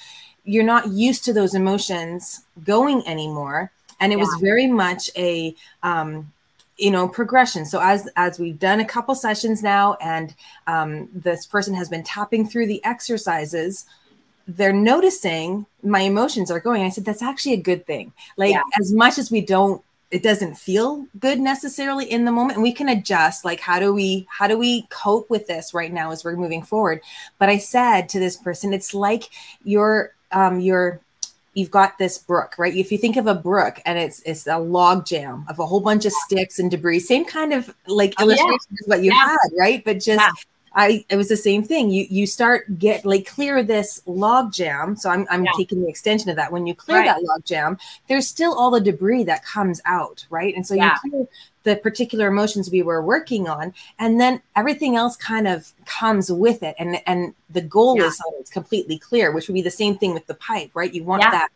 [0.43, 3.71] you're not used to those emotions going anymore
[4.01, 4.23] and it yeah.
[4.25, 6.31] was very much a um,
[6.77, 10.35] you know progression so as as we've done a couple sessions now and
[10.67, 13.85] um, this person has been tapping through the exercises
[14.47, 18.63] they're noticing my emotions are going i said that's actually a good thing like yeah.
[18.79, 22.73] as much as we don't it doesn't feel good necessarily in the moment and we
[22.73, 26.23] can adjust like how do we how do we cope with this right now as
[26.23, 26.99] we're moving forward
[27.37, 29.29] but i said to this person it's like
[29.63, 30.99] your um your
[31.53, 32.73] you've got this brook, right?
[32.73, 35.81] If you think of a brook and it's it's a log jam of a whole
[35.81, 38.77] bunch of sticks and debris, same kind of like oh, illustration yeah.
[38.81, 39.27] as what you yeah.
[39.27, 39.83] had, right?
[39.83, 40.31] But just yeah.
[40.73, 41.89] I it was the same thing.
[41.89, 44.95] You you start get like clear this log jam.
[44.95, 46.51] So I'm I'm taking the extension of that.
[46.51, 47.05] When you clear right.
[47.07, 50.55] that log jam, there's still all the debris that comes out, right?
[50.55, 51.27] And so you clear
[51.63, 56.63] the particular emotions we were working on and then everything else kind of comes with
[56.63, 56.75] it.
[56.79, 58.05] And and the goal yeah.
[58.05, 60.93] is it's completely clear which would be the same thing with the pipe right?
[60.93, 61.31] You want yeah.
[61.31, 61.49] that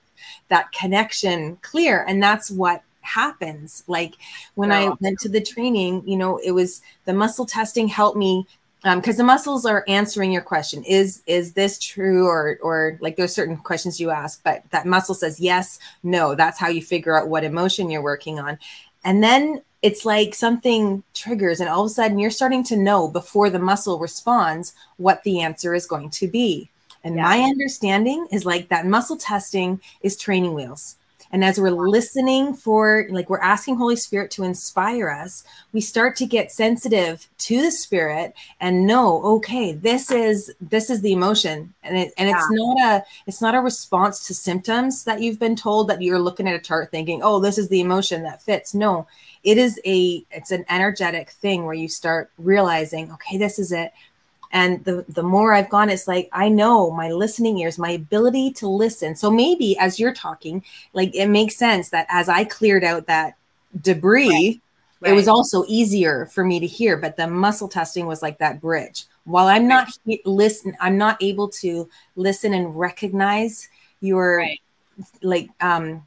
[0.50, 3.84] that connection clear and that's what happens.
[3.88, 4.16] Like
[4.56, 8.48] when i went to the training you know it was the muscle testing helped me
[8.94, 10.84] because um, the muscles are answering your question.
[10.84, 12.28] Is is this true?
[12.28, 16.36] Or or like there's certain questions you ask but that muscle says yes no.
[16.36, 18.60] That's how you figure out what emotion you're working on.
[19.04, 23.08] And then it's like something triggers and all of a sudden you're starting to know
[23.08, 26.68] before the muscle responds what the answer is going to be
[27.04, 27.22] and yeah.
[27.22, 30.96] my understanding is like that muscle testing is training wheels
[31.32, 36.16] and as we're listening for, like, we're asking Holy Spirit to inspire us, we start
[36.18, 41.74] to get sensitive to the Spirit and know, okay, this is this is the emotion,
[41.84, 42.36] and it, and yeah.
[42.36, 46.20] it's not a it's not a response to symptoms that you've been told that you're
[46.20, 48.74] looking at a chart thinking, oh, this is the emotion that fits.
[48.74, 49.08] No,
[49.44, 53.92] it is a it's an energetic thing where you start realizing, okay, this is it
[54.52, 58.52] and the the more i've gone it's like i know my listening ears my ability
[58.52, 62.84] to listen so maybe as you're talking like it makes sense that as i cleared
[62.84, 63.36] out that
[63.82, 64.62] debris right.
[65.02, 65.12] Right.
[65.12, 68.62] it was also easier for me to hear but the muscle testing was like that
[68.62, 70.20] bridge while i'm not right.
[70.26, 74.46] listen i'm not able to listen and recognize your
[75.22, 76.04] like um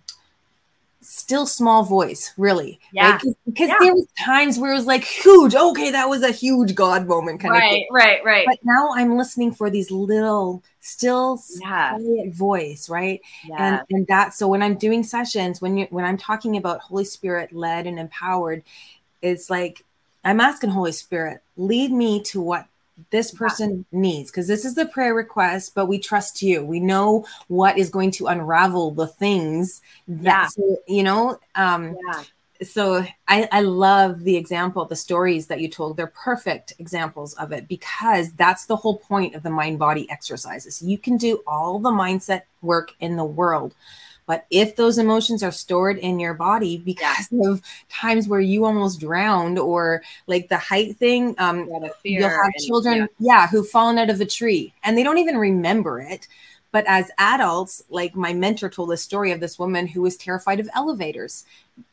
[1.09, 2.79] still small voice, really.
[2.93, 3.13] Yeah.
[3.13, 3.23] Right?
[3.47, 3.79] Because yeah.
[3.81, 5.55] there was times where it was like huge.
[5.55, 7.89] Okay, that was a huge God moment kind right, of thing.
[7.91, 11.97] Right, right, But now I'm listening for these little, still yeah.
[11.97, 13.23] quiet voice, right?
[13.47, 13.57] Yeah.
[13.59, 17.07] And and that so when I'm doing sessions, when you when I'm talking about Holy
[17.07, 18.63] Spirit led and empowered,
[19.23, 19.85] it's like
[20.25, 22.67] I'm asking Holy Spirit, lead me to what
[23.11, 24.01] this person yeah.
[24.01, 27.91] needs because this is the prayer request but we trust you we know what is
[27.91, 30.75] going to unravel the things that yeah.
[30.87, 32.23] you know um yeah.
[32.63, 37.53] so I, I love the example the stories that you told they're perfect examples of
[37.53, 41.79] it because that's the whole point of the mind body exercises you can do all
[41.79, 43.75] the mindset work in the world
[44.29, 47.51] but if those emotions are stored in your body because yeah.
[47.51, 52.45] of times where you almost drowned or like the height thing, um, yeah, you'll have
[52.45, 53.07] and, children, yeah.
[53.19, 56.29] yeah, who've fallen out of a tree and they don't even remember it.
[56.73, 60.61] But as adults, like my mentor told the story of this woman who was terrified
[60.61, 61.47] of elevators.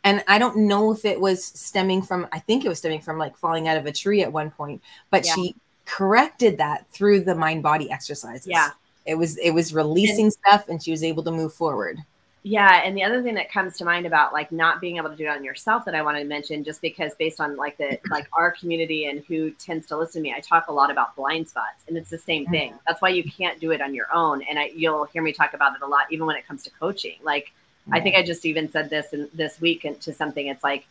[0.04, 3.18] And I don't know if it was stemming from, I think it was stemming from
[3.18, 5.36] like falling out of a tree at one point, but yeah.
[5.36, 8.46] she corrected that through the mind body exercises.
[8.46, 8.72] Yeah.
[9.06, 12.00] It was it was releasing and, stuff and she was able to move forward.
[12.48, 15.16] Yeah, and the other thing that comes to mind about like not being able to
[15.16, 17.98] do it on yourself that I wanted to mention, just because based on like the
[18.12, 21.16] like our community and who tends to listen to me, I talk a lot about
[21.16, 22.70] blind spots, and it's the same thing.
[22.70, 22.82] Mm-hmm.
[22.86, 25.56] That's why you can't do it on your own, and I, you'll hear me talk
[25.56, 27.16] about it a lot, even when it comes to coaching.
[27.24, 27.52] Like
[27.92, 30.46] I think I just even said this in this week to something.
[30.46, 30.86] It's like,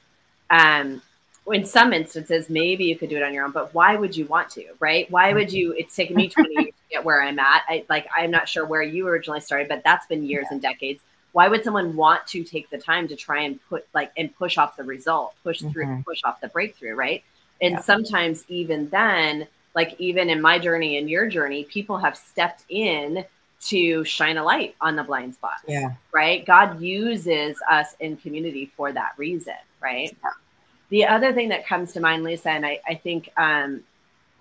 [0.51, 1.03] um,
[1.53, 4.27] in some instances, maybe you could do it on your own, but why would you
[4.27, 5.09] want to, right?
[5.09, 5.71] Why would you?
[5.79, 7.63] It's taken me 20 years to get where I'm at.
[7.69, 10.55] I like I'm not sure where you originally started, but that's been years yeah.
[10.55, 11.01] and decades
[11.35, 14.57] why would someone want to take the time to try and put like and push
[14.57, 16.01] off the result push through mm-hmm.
[16.03, 17.23] push off the breakthrough right
[17.61, 17.81] and yeah.
[17.81, 23.25] sometimes even then like even in my journey and your journey people have stepped in
[23.61, 28.71] to shine a light on the blind spot yeah right god uses us in community
[28.77, 30.31] for that reason right yeah.
[30.91, 33.83] the other thing that comes to mind lisa and i, I think um,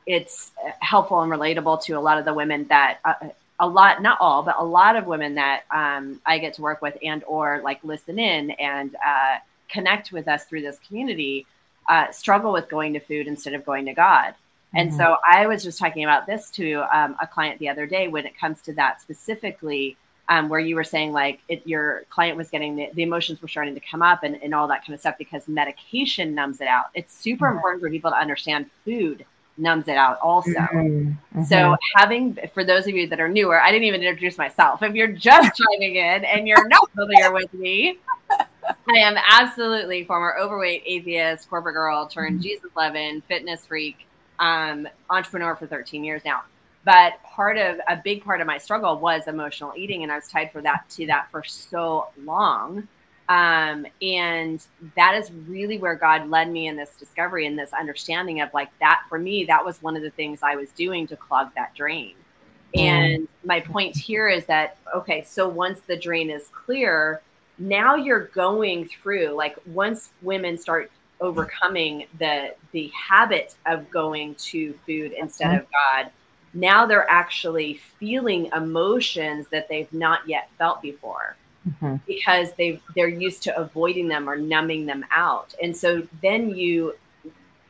[0.06, 3.14] it's helpful and relatable to a lot of the women that uh,
[3.60, 6.82] a lot not all but a lot of women that um, i get to work
[6.82, 9.38] with and or like listen in and uh,
[9.70, 11.46] connect with us through this community
[11.90, 14.78] uh, struggle with going to food instead of going to god mm-hmm.
[14.78, 18.08] and so i was just talking about this to um, a client the other day
[18.08, 19.98] when it comes to that specifically
[20.30, 23.50] um, where you were saying like it, your client was getting the, the, emotions were
[23.50, 26.68] starting to come up and, and all that kind of stuff because medication numbs it
[26.68, 27.58] out it's super mm-hmm.
[27.58, 29.26] important for people to understand food
[29.58, 30.52] numbs it out also.
[30.52, 31.44] Mm-hmm.
[31.44, 31.74] So mm-hmm.
[31.96, 34.82] having for those of you that are newer, I didn't even introduce myself.
[34.82, 38.00] If you're just chiming in and you're not familiar with me,
[38.32, 42.44] I am absolutely former overweight atheist, corporate girl turned mm-hmm.
[42.44, 44.08] Jesus loving, fitness freak,
[44.40, 46.44] um, entrepreneur for 13 years now.
[46.86, 50.28] But part of a big part of my struggle was emotional eating, and I was
[50.28, 52.88] tied for that to that for so long.
[53.30, 58.42] Um, and that is really where God led me in this discovery and this understanding
[58.42, 61.16] of like that for me, that was one of the things I was doing to
[61.16, 62.16] clog that drain.
[62.76, 67.22] And my point here is that, okay, so once the drain is clear,
[67.60, 74.74] now you're going through like once women start overcoming the the habit of going to
[74.86, 75.60] food instead mm-hmm.
[75.60, 76.12] of God,
[76.54, 81.96] now they're actually feeling emotions that they've not yet felt before mm-hmm.
[82.08, 86.94] because they they're used to avoiding them or numbing them out and so then you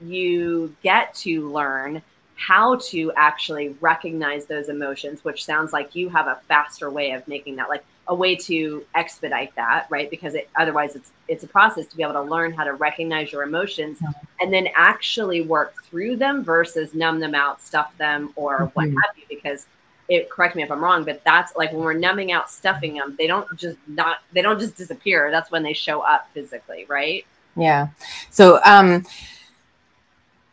[0.02, 2.02] you get to learn
[2.36, 7.28] how to actually recognize those emotions which sounds like you have a faster way of
[7.28, 10.10] making that like a way to expedite that, right?
[10.10, 13.32] Because it, otherwise, it's it's a process to be able to learn how to recognize
[13.32, 14.00] your emotions
[14.42, 18.66] and then actually work through them versus numb them out, stuff them, or mm-hmm.
[18.74, 19.24] what have you.
[19.30, 19.68] Because
[20.10, 23.16] it correct me if I'm wrong, but that's like when we're numbing out, stuffing them,
[23.18, 25.32] they don't just not they don't just disappear.
[25.32, 27.26] That's when they show up physically, right?
[27.56, 27.90] Yeah.
[28.30, 29.06] So um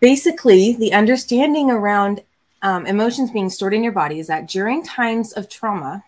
[0.00, 2.22] basically the understanding around
[2.62, 6.04] um, emotions being stored in your body is that during times of trauma,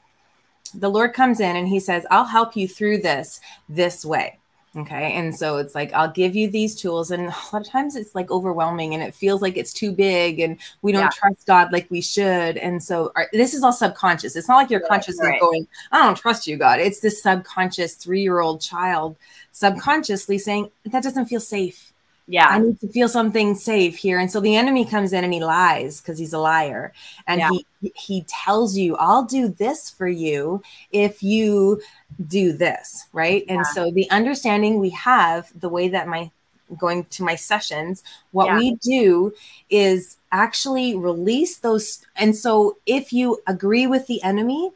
[0.75, 4.39] the Lord comes in and he says, I'll help you through this this way.
[4.75, 5.13] Okay.
[5.13, 7.11] And so it's like, I'll give you these tools.
[7.11, 10.41] And a lot of times it's like overwhelming and it feels like it's too big
[10.41, 11.11] and we don't yeah.
[11.11, 12.57] trust God like we should.
[12.57, 14.35] And so our, this is all subconscious.
[14.35, 15.35] It's not like your right, conscious right.
[15.35, 16.81] is going, I don't trust you, God.
[16.81, 19.17] It's this subconscious three year old child
[19.51, 21.92] subconsciously saying, that doesn't feel safe
[22.29, 25.33] yeah i need to feel something safe here and so the enemy comes in and
[25.33, 26.93] he lies because he's a liar
[27.27, 27.51] and yeah.
[27.81, 31.81] he he tells you i'll do this for you if you
[32.29, 33.55] do this right yeah.
[33.55, 36.31] and so the understanding we have the way that my
[36.79, 38.57] going to my sessions what yeah.
[38.57, 39.35] we do
[39.69, 44.71] is actually release those and so if you agree with the enemy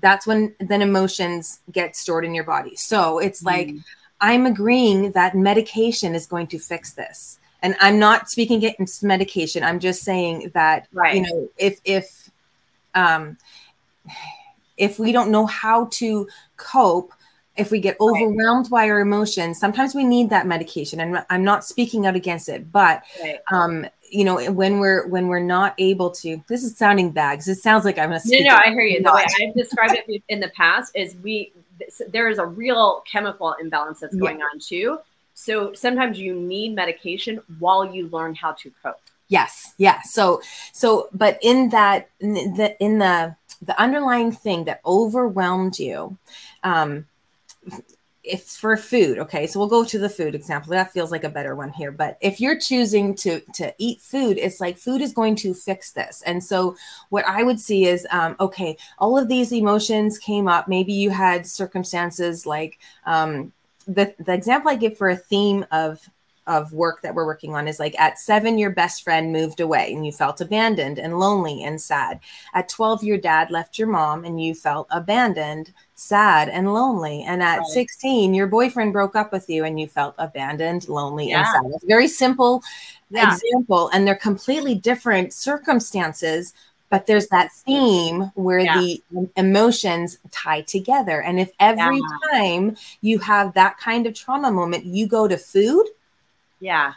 [0.00, 3.82] that's when then emotions get stored in your body so it's like mm.
[4.20, 7.38] I'm agreeing that medication is going to fix this.
[7.62, 9.64] And I'm not speaking against medication.
[9.64, 11.16] I'm just saying that right.
[11.16, 12.30] you know if if
[12.94, 13.36] um
[14.76, 17.12] if we don't know how to cope,
[17.56, 18.86] if we get overwhelmed right.
[18.86, 21.00] by our emotions, sometimes we need that medication.
[21.00, 23.40] And I'm not speaking out against it, but right.
[23.50, 27.48] um, you know, when we're when we're not able to, this is sounding bad because
[27.48, 28.20] it sounds like I'm a.
[28.24, 29.02] No, no, I hear you.
[29.02, 31.52] The way I've described it in the past is we
[32.08, 34.44] there is a real chemical imbalance that's going yeah.
[34.52, 34.98] on too.
[35.34, 39.00] So sometimes you need medication while you learn how to cope.
[39.28, 39.74] Yes.
[39.76, 40.00] Yeah.
[40.02, 40.40] So
[40.72, 46.16] so but in that in the in the the underlying thing that overwhelmed you
[46.64, 47.06] um
[48.28, 49.46] if for food okay?
[49.46, 50.70] So we'll go to the food example.
[50.70, 51.92] That feels like a better one here.
[51.92, 55.92] But if you're choosing to to eat food it's like food is going to fix
[55.92, 56.22] this.
[56.26, 56.76] And so
[57.08, 60.68] what i would see is um, okay all of these emotions came up.
[60.68, 63.52] Maybe you had circumstances like um,
[63.86, 66.08] the, the example i give for a theme of
[66.48, 69.92] of work that we're working on is like at seven, your best friend moved away
[69.92, 72.18] and you felt abandoned and lonely and sad.
[72.54, 77.22] At 12, your dad left your mom and you felt abandoned, sad, and lonely.
[77.22, 77.66] And at right.
[77.66, 81.40] 16, your boyfriend broke up with you and you felt abandoned, lonely, yeah.
[81.40, 81.74] and sad.
[81.74, 82.62] It's very simple
[83.10, 83.34] yeah.
[83.34, 83.90] example.
[83.92, 86.54] And they're completely different circumstances,
[86.88, 88.80] but there's that theme where yeah.
[88.80, 89.02] the
[89.36, 91.20] emotions tie together.
[91.20, 92.32] And if every yeah.
[92.32, 95.86] time you have that kind of trauma moment, you go to food
[96.60, 96.94] yeah.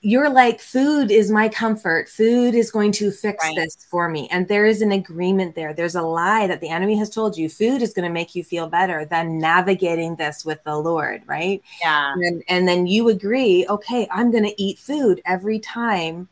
[0.00, 2.08] You're like, food is my comfort.
[2.08, 3.56] Food is going to fix right.
[3.56, 4.28] this for me.
[4.30, 5.74] And there is an agreement there.
[5.74, 8.44] There's a lie that the enemy has told you food is going to make you
[8.44, 11.60] feel better than navigating this with the Lord, right?
[11.82, 12.14] Yeah.
[12.14, 16.28] And, and then you agree, okay, I'm going to eat food every time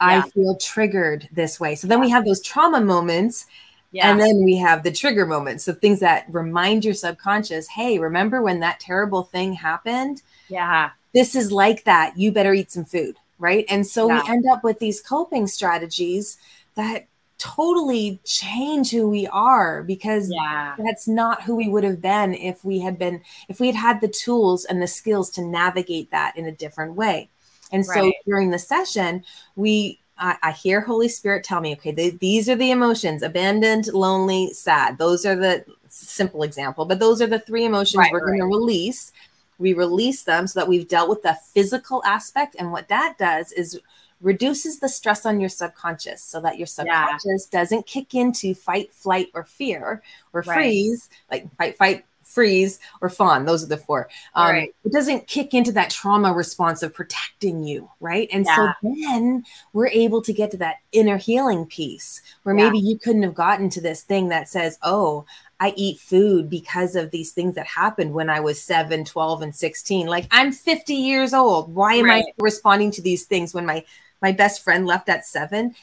[0.00, 0.22] yeah.
[0.24, 1.74] I feel triggered this way.
[1.74, 3.46] So then we have those trauma moments.
[3.92, 4.10] Yeah.
[4.10, 5.64] And then we have the trigger moments.
[5.64, 10.22] So things that remind your subconscious, hey, remember when that terrible thing happened?
[10.48, 12.16] Yeah this is like that.
[12.16, 13.16] You better eat some food.
[13.38, 13.64] Right.
[13.68, 14.22] And so yeah.
[14.22, 16.36] we end up with these coping strategies
[16.74, 17.06] that
[17.40, 20.74] totally change who we are because yeah.
[20.78, 24.00] that's not who we would have been if we had been if we had had
[24.02, 27.30] the tools and the skills to navigate that in a different way
[27.72, 27.96] and right.
[27.96, 29.24] so during the session
[29.56, 33.86] we I, I, hear holy spirit tell me okay they, these are the emotions abandoned
[33.86, 38.18] lonely sad those are the simple example but those are the three emotions right, we're
[38.18, 38.38] right.
[38.38, 39.12] going to release
[39.60, 42.56] we release them so that we've dealt with the physical aspect.
[42.58, 43.78] And what that does is
[44.20, 47.60] reduces the stress on your subconscious so that your subconscious yeah.
[47.60, 50.56] doesn't kick into fight, flight, or fear or right.
[50.56, 53.44] freeze, like fight, fight, freeze, or fawn.
[53.44, 54.08] Those are the four.
[54.34, 54.74] Um, right.
[54.84, 58.28] It doesn't kick into that trauma response of protecting you, right?
[58.32, 58.56] And yeah.
[58.56, 62.66] so then we're able to get to that inner healing piece where yeah.
[62.66, 65.24] maybe you couldn't have gotten to this thing that says, oh,
[65.60, 69.54] I eat food because of these things that happened when I was 7, 12, and
[69.54, 70.06] 16.
[70.06, 71.74] Like I'm 50 years old.
[71.74, 72.24] Why am right.
[72.26, 73.84] I responding to these things when my
[74.22, 75.74] my best friend left at 7?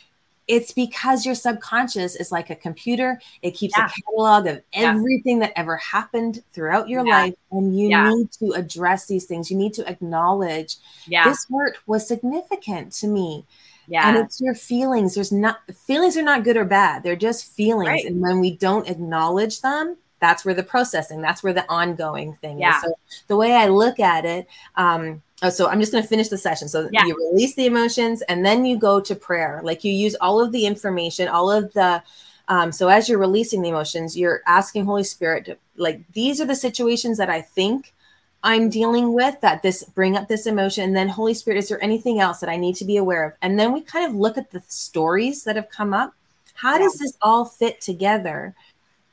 [0.47, 3.19] It's because your subconscious is like a computer.
[3.41, 3.85] It keeps yeah.
[3.85, 5.47] a catalog of everything yeah.
[5.47, 7.23] that ever happened throughout your yeah.
[7.23, 7.33] life.
[7.51, 9.51] And you need to address these things.
[9.51, 13.45] You need to acknowledge this hurt was significant to me.
[13.87, 14.07] Yeah.
[14.07, 15.15] And it's your feelings.
[15.15, 17.03] There's not feelings are not good or bad.
[17.03, 17.89] They're just feelings.
[17.89, 18.05] Right.
[18.05, 22.59] And when we don't acknowledge them, that's where the processing, that's where the ongoing thing
[22.59, 22.77] yeah.
[22.77, 22.83] is.
[22.83, 22.93] So
[23.27, 26.37] the way I look at it, um, oh, so I'm just going to finish the
[26.37, 26.67] session.
[26.67, 27.05] So yeah.
[27.05, 29.61] you release the emotions and then you go to prayer.
[29.63, 32.03] Like you use all of the information, all of the
[32.49, 36.45] Um, so as you're releasing the emotions, you're asking Holy Spirit to like these are
[36.45, 37.93] the situations that I think
[38.47, 40.85] I'm dealing with that this bring up this emotion.
[40.85, 43.33] And then Holy Spirit, is there anything else that I need to be aware of?
[43.41, 46.13] And then we kind of look at the stories that have come up.
[46.53, 46.83] How yeah.
[46.83, 48.55] does this all fit together?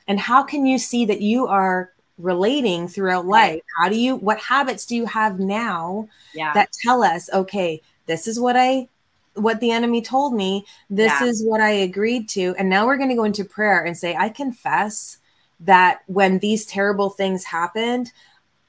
[0.06, 3.60] And how can you see that you are relating throughout life?
[3.76, 6.54] How do you what habits do you have now yeah.
[6.54, 8.88] that tell us, okay, this is what I
[9.34, 11.26] what the enemy told me, this yeah.
[11.26, 12.54] is what I agreed to.
[12.56, 15.18] And now we're going to go into prayer and say, I confess
[15.58, 18.12] that when these terrible things happened,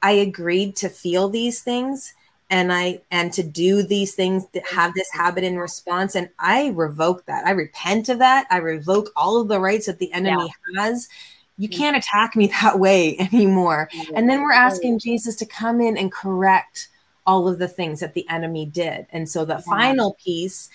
[0.05, 2.13] I agreed to feel these things
[2.51, 6.13] and I and to do these things that have this habit in response.
[6.13, 7.47] And I revoke that.
[7.47, 8.45] I repent of that.
[8.51, 10.83] I revoke all of the rights that the enemy yeah.
[10.83, 11.09] has.
[11.57, 11.75] You mm.
[11.75, 13.89] can't attack me that way anymore.
[14.13, 16.89] And then we're asking Jesus to come in and correct
[17.25, 19.07] all of the things that the enemy did.
[19.09, 19.61] And so the yeah.
[19.61, 20.69] final piece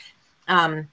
[0.49, 0.89] um,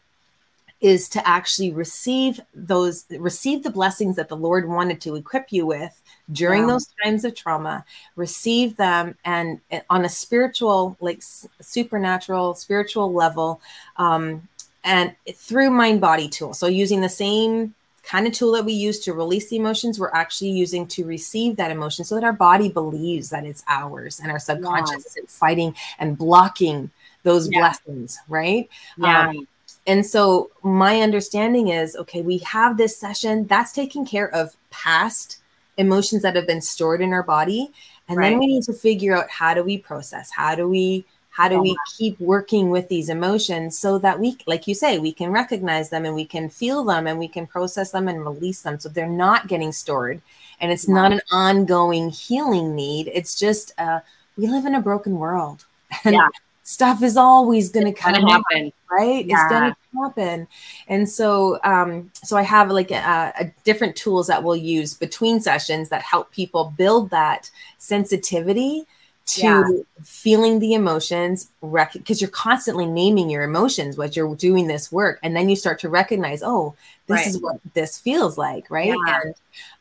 [0.79, 5.65] is to actually receive those receive the blessings that the lord wanted to equip you
[5.65, 6.67] with during yeah.
[6.67, 9.59] those times of trauma receive them and
[9.89, 11.21] on a spiritual like
[11.61, 13.61] supernatural spiritual level
[13.97, 14.47] um,
[14.84, 17.73] and through mind body tool so using the same
[18.03, 21.55] kind of tool that we use to release the emotions we're actually using to receive
[21.55, 25.09] that emotion so that our body believes that it's ours and our subconscious yeah.
[25.09, 26.89] isn't fighting and blocking
[27.23, 27.59] those yeah.
[27.59, 29.47] blessings right yeah um,
[29.88, 35.39] and so my understanding is okay, we have this session that's taking care of past
[35.78, 37.71] emotions that have been stored in our body.
[38.09, 38.30] And right.
[38.30, 40.32] then we need to figure out how do we process?
[40.32, 41.05] How do we
[41.38, 45.13] how do we keep working with these emotions so that we like you say we
[45.13, 48.63] can recognize them and we can feel them and we can process them and release
[48.63, 50.19] them so they're not getting stored
[50.59, 53.99] and it's not an ongoing healing need it's just uh,
[54.36, 55.65] we live in a broken world
[56.03, 56.28] and yeah
[56.68, 59.41] stuff is always going to kind of happen right yeah.
[59.41, 60.45] it's going to happen
[60.89, 65.39] and so um so i have like a, a, different tools that we'll use between
[65.39, 68.86] sessions that help people build that sensitivity
[69.26, 69.63] to yeah.
[70.03, 71.49] feeling the emotions
[71.93, 75.80] because you're constantly naming your emotions as you're doing this work and then you start
[75.80, 76.76] to recognize oh
[77.07, 77.28] this right.
[77.28, 79.22] is what this feels like right yeah.
[79.24, 79.36] and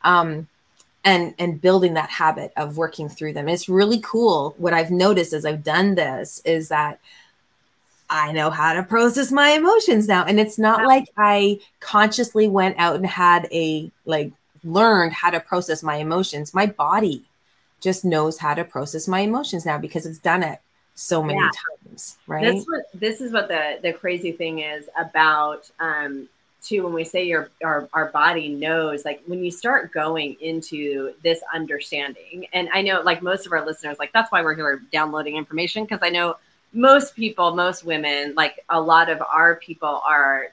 [0.05, 0.49] um
[1.07, 3.49] and and building that habit of working through them.
[3.49, 4.55] It's really cool.
[4.59, 6.99] What I've noticed as I've done this is that
[8.11, 10.25] I know how to process my emotions now.
[10.25, 14.33] And it's not like I consciously went out and had a like
[14.65, 16.53] learned how to process my emotions.
[16.53, 17.25] My body
[17.81, 20.59] just knows how to process my emotions now because it's done it
[20.97, 21.51] so many yeah.
[21.87, 22.17] times.
[22.27, 22.53] Right.
[22.53, 26.29] This, what, this is what the the crazy thing is about um
[26.67, 31.13] too when we say your our, our body knows like when you start going into
[31.23, 34.83] this understanding and i know like most of our listeners like that's why we're here
[34.93, 36.37] downloading information because i know
[36.73, 40.49] most people most women like a lot of our people are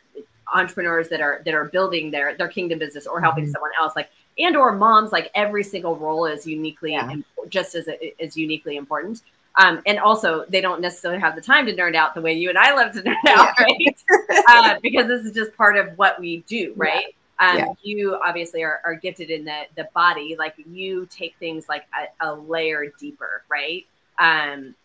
[0.54, 3.52] entrepreneurs that are that are building their their kingdom business or helping mm-hmm.
[3.52, 7.16] someone else like and or moms like every single role is uniquely yeah.
[7.50, 7.90] just as
[8.20, 9.22] is uniquely important
[9.56, 12.50] um, and also, they don't necessarily have the time to nerd out the way you
[12.50, 14.04] and I love to nerd out, right?
[14.50, 17.16] uh, because this is just part of what we do, right?
[17.40, 17.50] Yeah.
[17.50, 17.74] Um, yeah.
[17.84, 21.86] You obviously are, are, gifted in the the body, like you take things like
[22.22, 23.86] a, a layer deeper, right?
[24.18, 24.76] Um,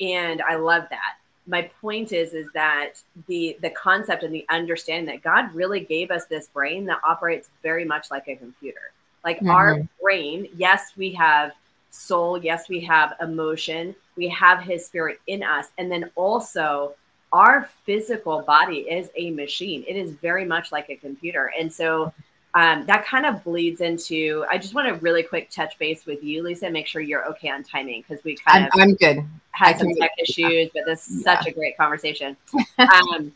[0.00, 1.16] and I love that.
[1.46, 6.10] My point is, is that the the concept and the understanding that God really gave
[6.10, 8.92] us this brain that operates very much like a computer.
[9.24, 9.50] Like mm-hmm.
[9.50, 11.52] our brain, yes, we have
[11.94, 15.68] soul, yes, we have emotion, we have his spirit in us.
[15.78, 16.94] And then also,
[17.32, 21.52] our physical body is a machine, it is very much like a computer.
[21.58, 22.12] And so,
[22.54, 24.44] um, that kind of bleeds into.
[24.48, 27.48] I just want to really quick touch base with you, Lisa, make sure you're okay
[27.48, 29.24] on timing because we kind I'm, of I'm good.
[29.50, 31.36] Had some tech issues, but this is yeah.
[31.36, 32.36] such a great conversation.
[32.78, 33.32] um,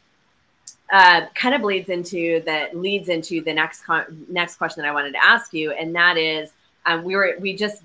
[0.93, 4.93] uh, kind of bleeds into that leads into the next con- next question that I
[4.93, 6.53] wanted to ask you, and that is,
[6.87, 7.83] um, we were we just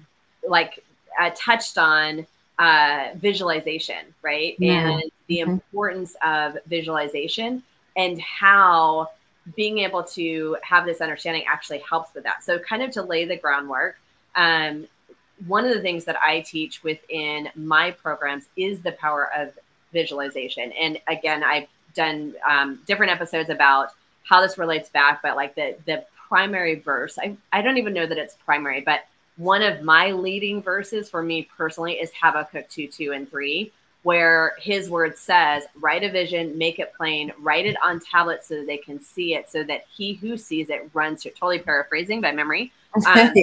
[0.47, 0.83] like
[1.19, 2.25] uh, touched on
[2.59, 4.55] uh, visualization, right?
[4.61, 7.63] And the importance of visualization
[7.95, 9.09] and how
[9.55, 12.43] being able to have this understanding actually helps with that.
[12.43, 13.97] So, kind of to lay the groundwork,
[14.35, 14.87] um,
[15.47, 19.51] one of the things that I teach within my programs is the power of
[19.91, 20.71] visualization.
[20.73, 23.89] And again, I've done um, different episodes about
[24.23, 28.07] how this relates back, but like the the primary verse, I, I don't even know
[28.07, 29.01] that it's primary, but
[29.37, 33.71] one of my leading verses for me personally is Habakkuk 2 2 and 3,
[34.03, 38.55] where his word says, Write a vision, make it plain, write it on tablets so
[38.55, 41.31] that they can see it, so that he who sees it runs to.
[41.31, 42.71] Totally paraphrasing by memory.
[43.07, 43.33] Um,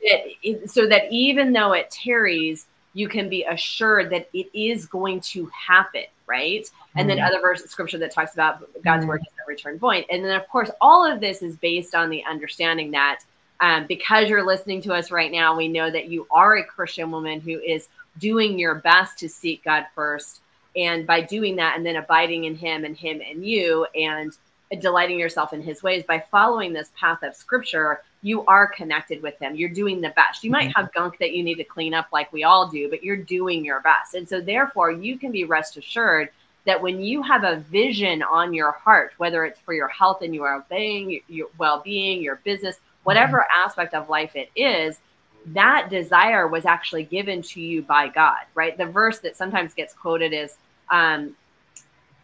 [0.00, 5.20] it, so that even though it tarries, you can be assured that it is going
[5.20, 6.62] to happen, right?
[6.62, 6.98] Mm-hmm.
[7.00, 7.26] And then mm-hmm.
[7.26, 9.08] other verses scripture that talks about God's mm-hmm.
[9.08, 10.04] word does not return void.
[10.10, 13.24] And then, of course, all of this is based on the understanding that
[13.60, 17.10] um, because you're listening to us right now, we know that you are a Christian
[17.10, 17.88] woman who is
[18.18, 20.40] doing your best to seek God first.
[20.76, 24.36] And by doing that and then abiding in Him and Him and you and
[24.80, 29.38] delighting yourself in His ways, by following this path of scripture, you are connected with
[29.38, 29.54] Him.
[29.54, 30.42] You're doing the best.
[30.42, 30.80] You might mm-hmm.
[30.82, 33.64] have gunk that you need to clean up like we all do, but you're doing
[33.64, 34.14] your best.
[34.14, 36.30] And so, therefore, you can be rest assured
[36.66, 40.34] that when you have a vision on your heart, whether it's for your health and
[40.34, 44.98] your well-being, your well-being, your business, whatever aspect of life it is,
[45.46, 48.76] that desire was actually given to you by God, right?
[48.76, 50.56] The verse that sometimes gets quoted is,
[50.90, 51.36] um,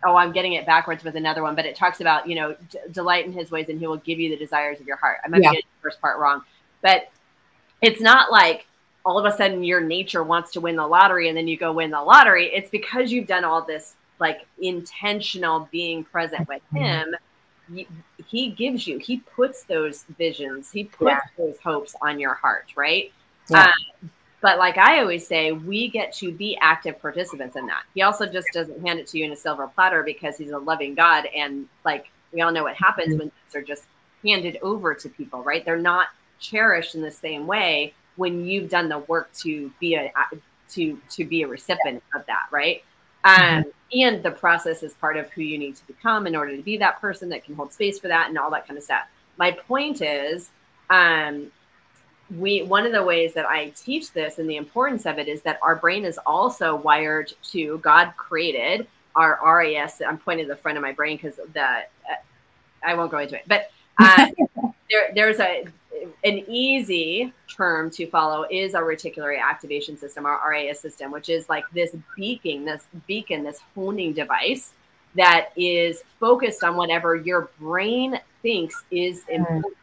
[0.05, 2.79] oh, I'm getting it backwards with another one, but it talks about, you know, d-
[2.93, 5.19] delight in his ways and he will give you the desires of your heart.
[5.25, 5.51] I might yeah.
[5.51, 6.43] be getting the first part wrong,
[6.81, 7.11] but
[7.83, 8.67] it's not like
[9.05, 11.73] all of a sudden your nature wants to win the lottery and then you go
[11.73, 12.47] win the lottery.
[12.47, 16.85] It's because you've done all this like intentional being present with mm-hmm.
[16.85, 17.15] him
[18.27, 21.21] he gives you he puts those visions he puts yeah.
[21.39, 23.13] those hopes on your heart right
[23.49, 23.65] yeah.
[24.03, 24.11] um,
[24.41, 28.27] but like i always say we get to be active participants in that he also
[28.27, 31.27] just doesn't hand it to you in a silver platter because he's a loving god
[31.35, 33.19] and like we all know what happens mm-hmm.
[33.19, 33.85] when things are just
[34.25, 36.09] handed over to people right they're not
[36.39, 40.13] cherished in the same way when you've done the work to be a
[40.71, 42.83] to to be a recipient of that right.
[43.25, 46.63] Um, and the process is part of who you need to become in order to
[46.63, 49.03] be that person that can hold space for that and all that kind of stuff.
[49.37, 50.51] My point is
[50.91, 51.51] um,
[52.39, 55.43] we one of the ways that i teach this and the importance of it is
[55.43, 60.57] that our brain is also wired to god created our ras i'm pointing to the
[60.57, 62.15] front of my brain because the uh,
[62.85, 64.27] i won't go into it but uh,
[64.91, 65.65] there, there's a
[66.25, 71.49] an easy term to follow is our reticular activation system, our RAS system, which is
[71.49, 74.73] like this beacon, this beacon, this honing device
[75.15, 79.39] that is focused on whatever your brain thinks is mm.
[79.39, 79.75] important,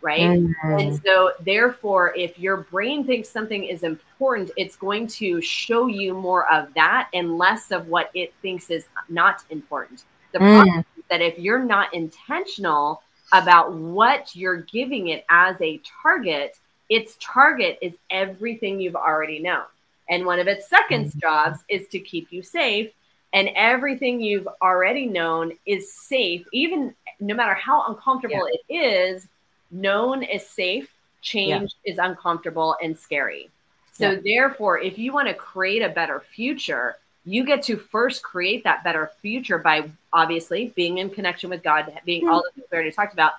[0.00, 0.20] right?
[0.20, 0.78] Mm-hmm.
[0.78, 6.14] And so, therefore, if your brain thinks something is important, it's going to show you
[6.14, 10.04] more of that and less of what it thinks is not important.
[10.32, 10.54] The mm.
[10.54, 16.58] problem is that if you're not intentional about what you're giving it as a target,
[16.88, 19.64] its target is everything you've already known.
[20.08, 21.18] And one of its second mm-hmm.
[21.18, 22.92] jobs is to keep you safe.
[23.32, 28.56] And everything you've already known is safe, even no matter how uncomfortable yeah.
[28.68, 29.28] it is,
[29.70, 30.88] known is safe,
[31.22, 31.92] change yeah.
[31.92, 33.50] is uncomfortable and scary.
[33.92, 34.20] So, yeah.
[34.24, 36.96] therefore, if you want to create a better future,
[37.26, 41.92] you get to first create that better future by obviously being in connection with God,
[42.04, 42.32] being mm-hmm.
[42.32, 43.32] all the things we already talked about,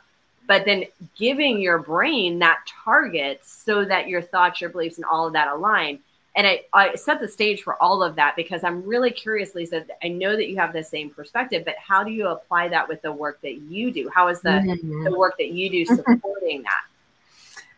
[0.46, 0.84] but then
[1.18, 5.48] giving your brain that target so that your thoughts, your beliefs, and all of that
[5.48, 6.00] align.
[6.36, 9.86] And I, I set the stage for all of that because I'm really curious, Lisa.
[10.04, 13.02] I know that you have the same perspective, but how do you apply that with
[13.02, 14.10] the work that you do?
[14.14, 15.06] How is the, mm-hmm.
[15.06, 16.82] the work that you do supporting that?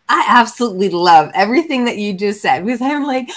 [0.10, 3.30] I absolutely love everything that you just said because I'm like,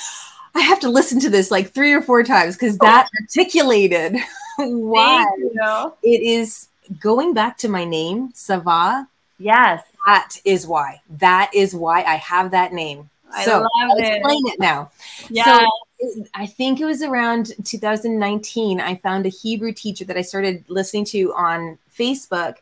[0.54, 4.16] I have to listen to this like three or four times because that articulated
[4.58, 5.26] why
[6.02, 6.68] it is
[7.00, 9.06] going back to my name, Savah.
[9.38, 9.82] Yes.
[10.06, 11.00] That is why.
[11.08, 13.10] That is why I have that name.
[13.32, 14.16] I so I'll it.
[14.16, 14.90] explain it now.
[15.30, 15.44] Yeah.
[15.44, 15.70] So
[16.34, 18.80] I think it was around 2019.
[18.80, 22.56] I found a Hebrew teacher that I started listening to on Facebook,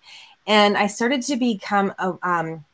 [0.47, 2.65] and I started to become a um,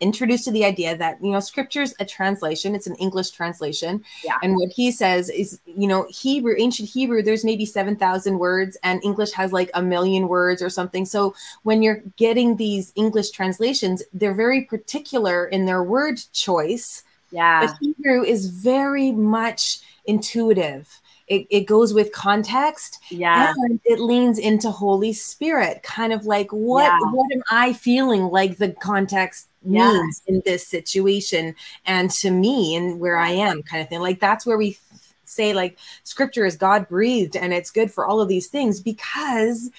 [0.00, 4.02] introduced to the idea that you know scripture's a translation it's an english translation.
[4.24, 4.38] Yeah.
[4.42, 9.02] and what he says is you know hebrew ancient hebrew there's maybe 7000 words and
[9.04, 11.04] english has like a million words or something.
[11.04, 17.04] So when you're getting these english translations they're very particular in their word choice.
[17.30, 17.66] Yeah.
[17.66, 21.00] But hebrew is very much intuitive
[21.32, 23.54] it, it goes with context yeah.
[23.56, 26.98] and it leans into holy spirit kind of like what yeah.
[27.10, 31.54] what am i feeling like the context means in this situation
[31.86, 34.00] and to me and where i am kind of thing.
[34.00, 34.76] Like that's where we
[35.24, 39.70] say like scripture is god breathed and it's good for all of these things because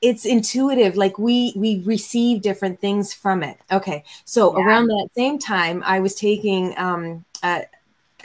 [0.00, 0.96] it's intuitive.
[0.96, 3.56] Like we we receive different things from it.
[3.70, 4.02] Okay.
[4.24, 4.64] So yeah.
[4.64, 7.60] around that same time i was taking um uh,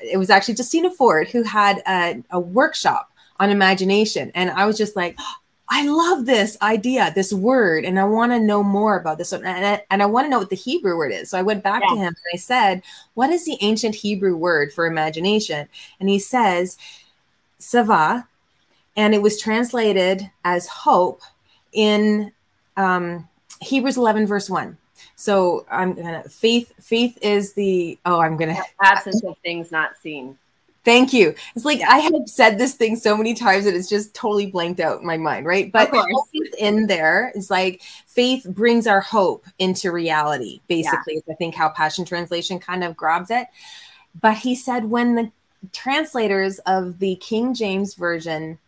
[0.02, 4.32] it was actually Justina Ford who had a, a workshop on imagination.
[4.36, 5.34] And I was just like, oh,
[5.70, 9.34] I love this idea, this word, and I want to know more about this.
[9.34, 11.30] And I, and I want to know what the Hebrew word is.
[11.30, 11.90] So I went back yeah.
[11.90, 12.84] to him and I said,
[13.16, 15.68] What is the ancient Hebrew word for imagination?
[16.00, 16.78] And he says,
[17.60, 18.26] Savah.
[18.96, 21.22] And it was translated as hope
[21.74, 22.32] in
[22.78, 23.28] um,
[23.60, 24.78] Hebrews 11, verse 1.
[25.18, 26.72] So I'm gonna faith.
[26.80, 30.38] Faith is the oh, I'm gonna absence of things not seen.
[30.86, 31.34] Thank you.
[31.56, 31.90] It's like yeah.
[31.90, 35.08] I have said this thing so many times that it's just totally blanked out in
[35.08, 35.70] my mind, right?
[35.72, 41.16] But faith in there is like faith brings our hope into reality, basically.
[41.28, 41.34] Yeah.
[41.34, 43.48] I think how Passion Translation kind of grabs it.
[44.22, 45.32] But he said when the
[45.74, 48.60] translators of the King James Version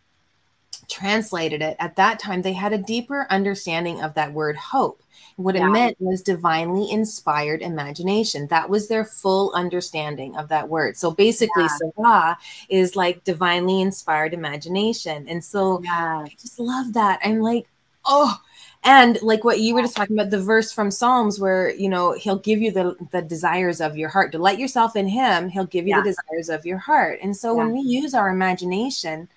[0.90, 5.02] translated it at that time, they had a deeper understanding of that word hope.
[5.36, 8.46] What it meant was divinely inspired imagination.
[8.48, 10.98] That was their full understanding of that word.
[10.98, 11.66] So basically,
[11.98, 12.34] yeah.
[12.68, 15.26] is like divinely inspired imagination.
[15.28, 16.24] And so yeah.
[16.26, 17.20] I just love that.
[17.24, 17.66] I'm like,
[18.04, 18.38] oh,
[18.82, 22.12] and like what you were just talking about the verse from psalms where you know
[22.12, 25.86] he'll give you the the desires of your heart delight yourself in him he'll give
[25.86, 26.00] you yeah.
[26.00, 27.58] the desires of your heart and so yeah.
[27.58, 29.28] when we use our imagination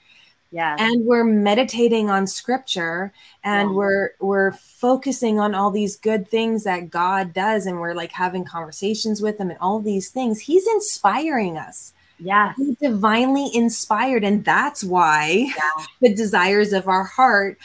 [0.53, 0.75] yeah.
[0.77, 3.11] And we're meditating on scripture
[3.43, 3.75] and yeah.
[3.75, 8.45] we're we're focusing on all these good things that god does and we're like having
[8.45, 10.41] conversations with him and all these things.
[10.41, 11.93] He's inspiring us.
[12.19, 15.85] Yeah he's divinely inspired and that's why yeah.
[16.01, 17.57] the desires of our heart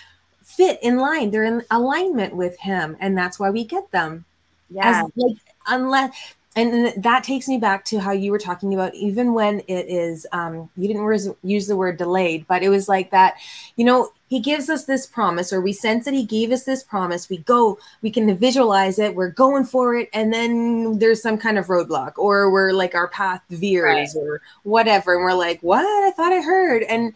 [0.42, 1.30] fit in line.
[1.30, 4.24] They're in alignment with him and that's why we get them.
[4.70, 5.02] Yeah.
[5.04, 5.36] As, like
[5.66, 9.86] unless and that takes me back to how you were talking about even when it
[9.88, 13.34] is um, you didn't res- use the word delayed but it was like that
[13.76, 16.82] you know he gives us this promise or we sense that he gave us this
[16.82, 17.28] promise.
[17.28, 19.14] We go we can visualize it.
[19.14, 20.10] We're going for it.
[20.12, 24.22] And then there's some kind of roadblock or we're like our path veers right.
[24.22, 25.14] or whatever.
[25.14, 25.84] And we're like what?
[25.84, 26.82] I thought i heard.
[26.84, 27.14] And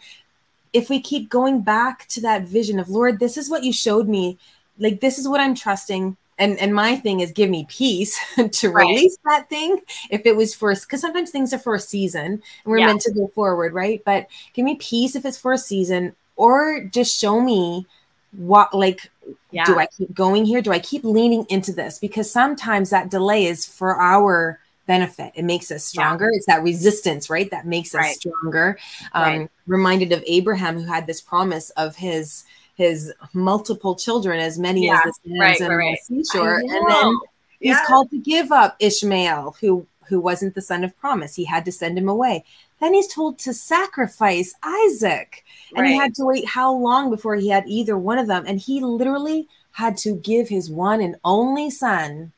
[0.73, 4.07] if we keep going back to that vision of lord this is what you showed
[4.07, 4.37] me.
[4.79, 8.19] Like this is what i'm trusting and and my thing is give me peace
[8.51, 8.87] to right.
[8.87, 9.79] release that thing
[10.09, 12.87] if it was for because sometimes things are for a season and we're yeah.
[12.87, 16.83] meant to go forward right but give me peace if it's for a season or
[16.85, 17.85] just show me
[18.31, 19.11] what like
[19.51, 19.65] yeah.
[19.65, 23.45] do i keep going here do i keep leaning into this because sometimes that delay
[23.45, 26.37] is for our benefit it makes us stronger yeah.
[26.37, 28.15] it's that resistance right that makes us right.
[28.15, 28.77] stronger
[29.13, 29.49] um right.
[29.65, 32.43] reminded of abraham who had this promise of his
[32.75, 35.97] his multiple children, as many yeah, as the sands right, and right.
[36.07, 36.57] the seashore.
[36.57, 37.17] And then
[37.59, 37.85] he's yeah.
[37.85, 41.35] called to give up Ishmael, who who wasn't the son of promise.
[41.35, 42.43] He had to send him away.
[42.79, 45.45] Then he's told to sacrifice Isaac.
[45.75, 45.91] And right.
[45.91, 48.43] he had to wait how long before he had either one of them?
[48.45, 52.33] And he literally had to give his one and only son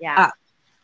[0.00, 0.24] yeah.
[0.24, 0.34] up.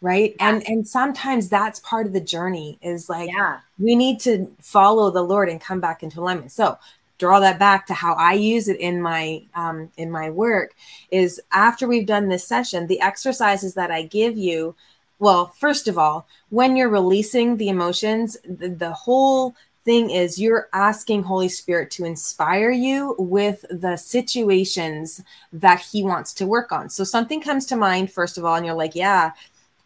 [0.01, 0.37] Right.
[0.39, 0.51] Yeah.
[0.51, 3.59] And and sometimes that's part of the journey is like yeah.
[3.79, 6.53] we need to follow the Lord and come back into alignment.
[6.53, 6.79] So
[7.19, 10.75] draw that back to how I use it in my um, in my work
[11.11, 14.75] is after we've done this session, the exercises that I give you.
[15.19, 20.69] Well, first of all, when you're releasing the emotions, the, the whole thing is you're
[20.73, 26.89] asking Holy Spirit to inspire you with the situations that He wants to work on.
[26.89, 29.33] So something comes to mind first of all, and you're like, yeah.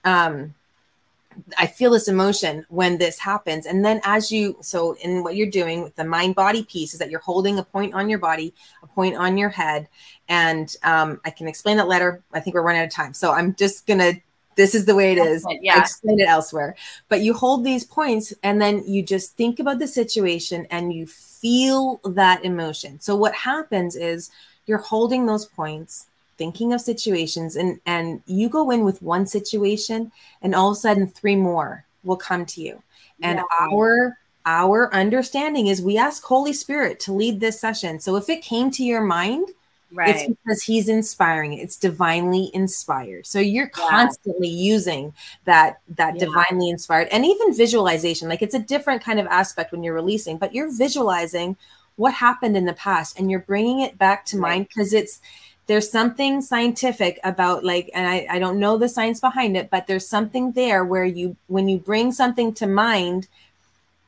[0.05, 0.55] Um,
[1.59, 3.66] I feel this emotion when this happens.
[3.66, 6.99] And then as you, so in what you're doing with the mind body piece is
[6.99, 9.89] that you're holding a point on your body, a point on your head.
[10.28, 12.22] And um, I can explain that later.
[12.33, 13.14] I think we're running out of time.
[13.14, 14.20] So I'm just going to,
[14.57, 15.47] this is the way it is.
[15.62, 15.80] Yeah.
[15.80, 16.76] explain it elsewhere.
[17.09, 21.07] But you hold these points and then you just think about the situation and you
[21.07, 23.01] feel that emotion.
[23.01, 24.30] So what happens is
[24.66, 26.09] you're holding those points
[26.39, 30.11] thinking of situations and and you go in with one situation
[30.41, 32.83] and all of a sudden three more will come to you
[33.22, 33.45] and yeah.
[33.61, 38.43] our our understanding is we ask holy spirit to lead this session so if it
[38.43, 39.49] came to your mind
[39.93, 40.16] right.
[40.16, 43.89] it's because he's inspiring it it's divinely inspired so you're yeah.
[43.89, 45.12] constantly using
[45.45, 46.24] that that yeah.
[46.24, 50.39] divinely inspired and even visualization like it's a different kind of aspect when you're releasing
[50.39, 51.57] but you're visualizing
[51.97, 54.51] what happened in the past and you're bringing it back to right.
[54.51, 55.20] mind because it's
[55.73, 59.87] there's something scientific about like and I, I don't know the science behind it but
[59.87, 63.27] there's something there where you when you bring something to mind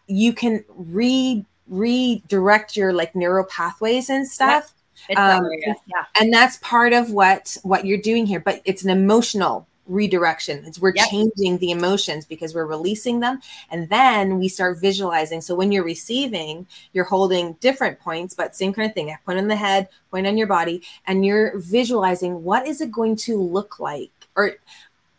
[0.06, 4.74] you can re redirect your like neural pathways and stuff
[5.16, 6.04] um, yeah.
[6.20, 10.64] and that's part of what what you're doing here but it's an emotional redirection.
[10.64, 11.08] It's we're yep.
[11.08, 15.40] changing the emotions because we're releasing them and then we start visualizing.
[15.40, 19.10] So when you're receiving, you're holding different points, but same kind of thing.
[19.10, 22.90] A point on the head, point on your body, and you're visualizing what is it
[22.90, 24.10] going to look like?
[24.36, 24.52] Or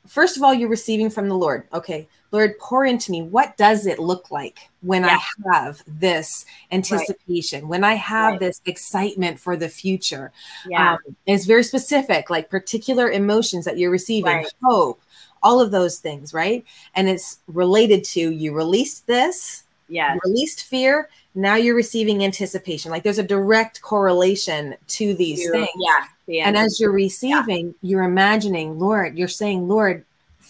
[0.07, 1.67] first of all, you're receiving from the Lord.
[1.73, 3.21] Okay, Lord, pour into me.
[3.21, 5.17] What does it look like when yeah.
[5.47, 7.69] I have this anticipation, right.
[7.69, 8.39] when I have right.
[8.41, 10.33] this excitement for the future?
[10.67, 10.95] Yeah.
[10.95, 14.53] Um, it's very specific, like particular emotions that you're receiving, right.
[14.61, 15.01] hope,
[15.43, 16.65] all of those things, right?
[16.93, 21.07] And it's related to you released this, yeah, released fear.
[21.35, 22.91] Now you're receiving anticipation.
[22.91, 25.69] Like there's a direct correlation to these things.
[25.77, 26.05] Yeah.
[26.27, 27.73] The and as you're receiving, yeah.
[27.81, 30.03] you're imagining, Lord, you're saying, Lord,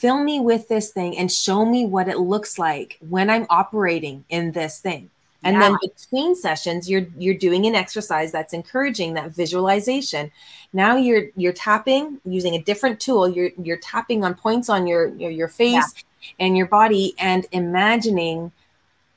[0.05, 4.23] fill me with this thing and show me what it looks like when I'm operating
[4.29, 5.09] in this thing.
[5.43, 5.61] And yeah.
[5.61, 10.31] then between sessions, you're you're doing an exercise that's encouraging that visualization.
[10.73, 13.27] Now you're you're tapping using a different tool.
[13.27, 16.45] You're you're tapping on points on your your, your face yeah.
[16.45, 18.51] and your body and imagining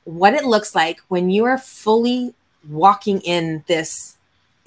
[0.05, 2.33] what it looks like when you are fully
[2.67, 4.17] walking in this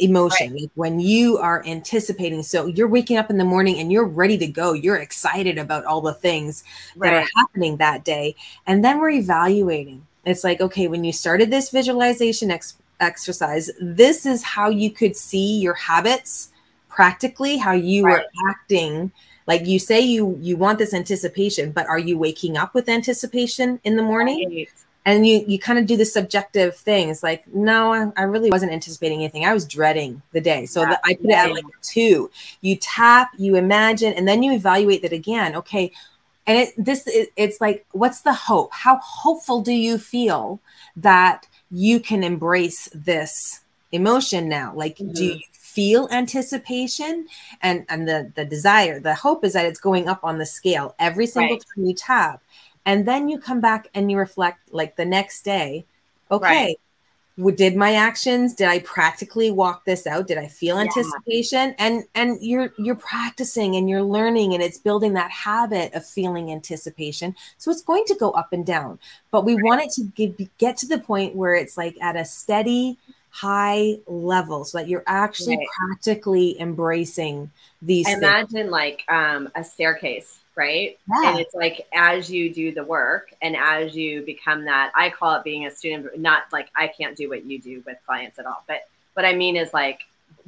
[0.03, 0.62] emotion right.
[0.62, 4.36] like when you are anticipating so you're waking up in the morning and you're ready
[4.36, 6.64] to go you're excited about all the things
[6.96, 7.11] right.
[7.11, 8.34] that are happening that day
[8.66, 14.26] and then we're evaluating it's like okay when you started this visualization ex- exercise this
[14.26, 16.50] is how you could see your habits
[16.88, 18.18] practically how you right.
[18.18, 19.12] were acting
[19.46, 23.80] like you say you you want this anticipation but are you waking up with anticipation
[23.84, 24.66] in the morning
[25.05, 28.72] and you you kind of do the subjective things like no I, I, really wasn't
[28.72, 29.44] anticipating anything.
[29.44, 30.66] I was dreading the day.
[30.66, 31.46] So yeah, i put yeah.
[31.46, 32.30] it at like two.
[32.61, 35.92] You tap you imagine and then you evaluate that again okay?
[36.46, 38.72] And it this it, it's like what's the hope?
[38.72, 40.61] How hopeful do you feel
[40.96, 44.72] that you can embrace this emotion now?
[44.74, 45.12] Like mm-hmm.
[45.12, 47.26] do you feel anticipation?
[47.61, 50.94] And and the the desire the hope is that it's going up on the scale
[50.98, 51.64] every single right.
[51.74, 52.42] time you tap
[52.85, 55.85] and then you come back and you reflect like the next day
[56.30, 56.76] okay
[57.37, 57.57] right.
[57.57, 61.74] did my actions did i practically walk this out did i feel anticipation yeah.
[61.78, 66.51] and and you're you're practicing and you're learning and it's building that habit of feeling
[66.51, 68.99] anticipation so it's going to go up and down
[69.30, 69.64] but we right.
[69.64, 72.99] want it to get, get to the point where it's like at a steady
[73.33, 75.66] high level so that you're actually right.
[75.89, 78.70] practically embracing these imagine things.
[78.70, 80.98] like um, a staircase right?
[81.09, 81.30] Yeah.
[81.30, 85.34] And it's like as you do the work and as you become that, I call
[85.36, 88.46] it being a student, not like I can't do what you do with clients at
[88.46, 90.00] all, but what I mean is like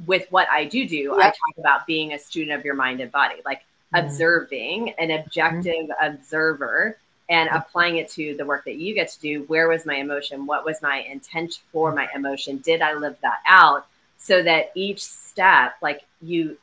[0.05, 1.17] with what I do do, yep.
[1.17, 3.61] I talk about being a student of your mind and body, like
[3.93, 4.05] mm-hmm.
[4.05, 6.05] observing an objective mm-hmm.
[6.05, 6.97] observer
[7.29, 9.43] and applying it to the work that you get to do.
[9.47, 10.45] Where was my emotion?
[10.45, 12.57] What was my intent for my emotion?
[12.57, 13.87] Did I live that out?
[14.17, 16.57] So that each step, like you,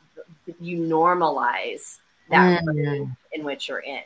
[0.61, 1.97] you normalize
[2.29, 3.15] that mm.
[3.31, 4.03] in which you're in.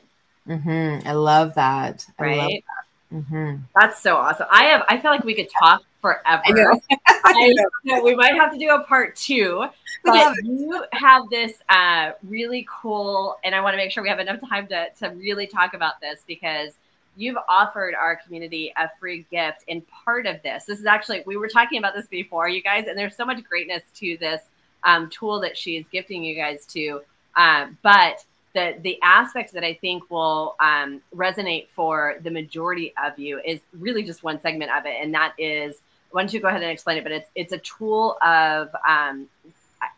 [0.47, 1.07] Mm-hmm.
[1.07, 2.05] I love that.
[2.19, 2.37] Right.
[2.37, 2.87] Love that.
[3.13, 3.55] Mm-hmm.
[3.79, 4.47] That's so awesome.
[4.51, 4.83] I have.
[4.89, 6.21] I feel like we could talk forever.
[6.45, 6.79] I know.
[7.23, 7.53] I
[7.85, 8.03] know.
[8.03, 9.65] we might have to do a part two.
[10.03, 14.19] But you have this uh, really cool, and I want to make sure we have
[14.19, 16.75] enough time to to really talk about this because
[17.17, 20.63] you've offered our community a free gift in part of this.
[20.63, 23.43] This is actually we were talking about this before, you guys, and there's so much
[23.43, 24.43] greatness to this
[24.85, 27.01] um, tool that she's gifting you guys to
[27.37, 33.17] um, but the the aspect that I think will um, resonate for the majority of
[33.17, 35.77] you is really just one segment of it, and that is
[36.11, 37.03] why don't you go ahead and explain it?
[37.03, 39.27] But it's it's a tool of um,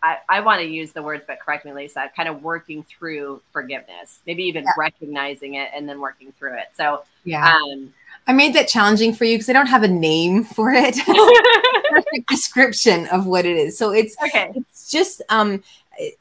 [0.03, 2.11] I, I want to use the words, but correct me, Lisa.
[2.15, 4.71] Kind of working through forgiveness, maybe even yeah.
[4.77, 6.67] recognizing it and then working through it.
[6.75, 7.55] So yeah.
[7.55, 7.93] Um,
[8.27, 10.95] I made that challenging for you because I don't have a name for it.
[11.89, 13.77] perfect description of what it is.
[13.77, 14.51] So it's okay.
[14.55, 15.63] It's just um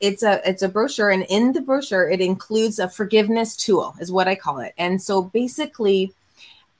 [0.01, 4.11] it's a it's a brochure and in the brochure it includes a forgiveness tool is
[4.11, 6.13] what i call it and so basically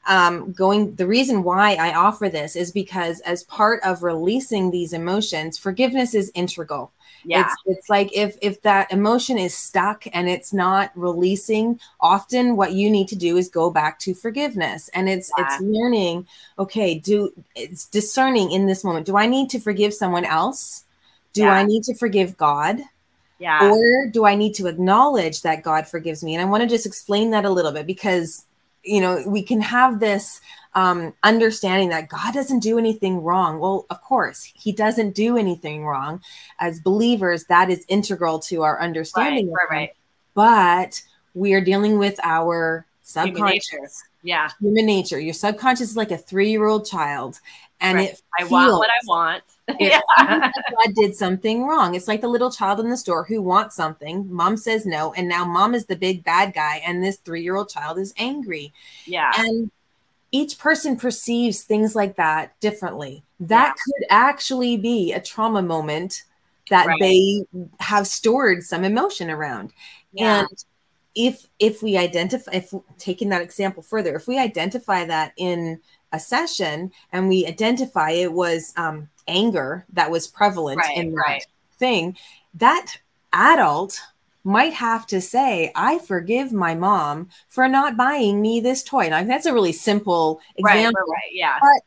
[0.07, 4.93] um, going the reason why i offer this is because as part of releasing these
[4.93, 6.91] emotions forgiveness is integral
[7.25, 7.43] yeah.
[7.43, 12.73] it's it's like if if that emotion is stuck and it's not releasing often what
[12.73, 15.45] you need to do is go back to forgiveness and it's yeah.
[15.47, 16.27] it's learning
[16.59, 20.85] okay do it's discerning in this moment do i need to forgive someone else
[21.39, 21.53] do yeah.
[21.53, 22.81] I need to forgive God?
[23.39, 23.71] Yeah.
[23.71, 26.35] Or do I need to acknowledge that God forgives me?
[26.35, 28.45] And I want to just explain that a little bit because,
[28.83, 30.41] you know, we can have this
[30.75, 33.61] um, understanding that God doesn't do anything wrong.
[33.61, 36.21] Well, of course, He doesn't do anything wrong.
[36.59, 39.53] As believers, that is integral to our understanding.
[39.53, 39.91] Right, right, right.
[40.35, 41.01] But
[41.35, 43.71] we are dealing with our subconscious.
[43.71, 43.89] Human
[44.25, 44.51] yeah.
[44.61, 45.21] Human nature.
[45.21, 47.39] Your subconscious is like a three year old child.
[47.81, 48.11] And right.
[48.11, 49.45] it I want what I want
[49.79, 50.01] yeah.
[50.19, 51.95] God did something wrong.
[51.95, 54.27] It's like the little child in the store who wants something.
[54.33, 57.57] Mom says no, and now mom is the big bad guy, and this three year
[57.57, 58.73] old child is angry.
[59.05, 59.31] Yeah.
[59.37, 59.71] And
[60.31, 63.23] each person perceives things like that differently.
[63.41, 63.73] That yeah.
[63.73, 66.25] could actually be a trauma moment
[66.71, 67.01] that right.
[67.01, 67.45] they
[67.81, 69.73] have stored some emotion around.
[70.13, 70.41] Yeah.
[70.41, 70.65] And
[71.15, 75.81] if if we identify if taking that example further, if we identify that in
[76.13, 81.17] a session and we identify it was um, anger that was prevalent right, in that
[81.17, 81.47] right.
[81.79, 82.17] thing,
[82.55, 82.99] that
[83.33, 84.01] adult
[84.45, 89.09] might have to say, I forgive my mom for not buying me this toy.
[89.09, 91.01] Now that's a really simple example.
[91.09, 91.59] Right, right, yeah.
[91.61, 91.83] But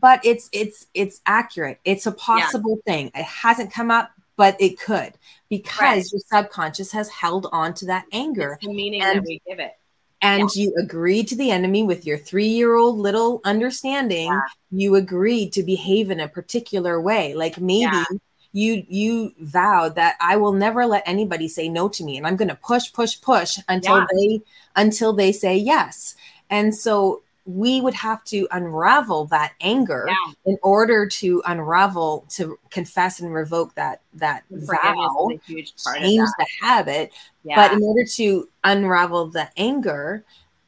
[0.00, 1.80] but it's it's it's accurate.
[1.84, 2.92] It's a possible yeah.
[2.92, 3.10] thing.
[3.14, 5.14] It hasn't come up, but it could.
[5.48, 6.12] because Right.
[6.12, 9.58] your subconscious has held on to that anger It's the meaning And- that we give
[9.58, 9.77] it.
[10.22, 14.40] And you agreed to the enemy with your three-year-old little understanding Yeah.
[14.70, 18.04] you agreed to behave in a particular way like maybe Yeah.
[18.52, 22.36] you you vowed that i will never let anybody say no to me and i'm
[22.36, 24.06] going to push push push until Yeah.
[24.12, 24.40] they
[24.76, 26.16] until they say yes
[26.50, 30.32] and so we would have to unravel that anger Yeah.
[30.44, 35.96] in order to unravel to confess and revoke that that vow is a huge part
[35.96, 36.34] of change that.
[36.38, 37.12] the habit
[37.44, 37.56] Yeah.
[37.56, 40.24] but in order to unravel the anger,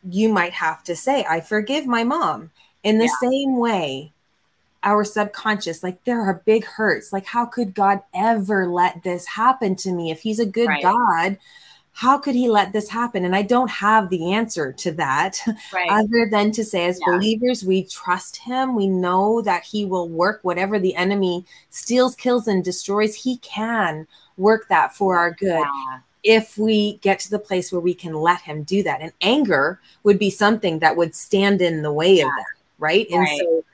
[0.09, 2.51] you might have to say, I forgive my mom.
[2.83, 4.15] In the same way,
[4.83, 7.13] our subconscious, like there are big hurts.
[7.13, 10.11] Like, how could God ever let this happen to me?
[10.11, 10.83] If He's a good Right.
[10.83, 11.37] God,
[12.01, 13.27] how could He let this happen?
[13.27, 15.39] And I don't have the answer to that
[15.75, 15.91] right.
[15.91, 17.13] other than to say, as Yeah.
[17.13, 18.75] believers, we trust Him.
[18.75, 23.15] We know that He will work whatever the enemy steals, kills, and destroys.
[23.15, 24.07] He can
[24.39, 25.99] work that for our good Yeah.
[26.25, 29.03] if we get to the place where we can let him do that.
[29.03, 33.07] And anger would be something that would stand in the way of that, right?
[33.11, 33.65] And so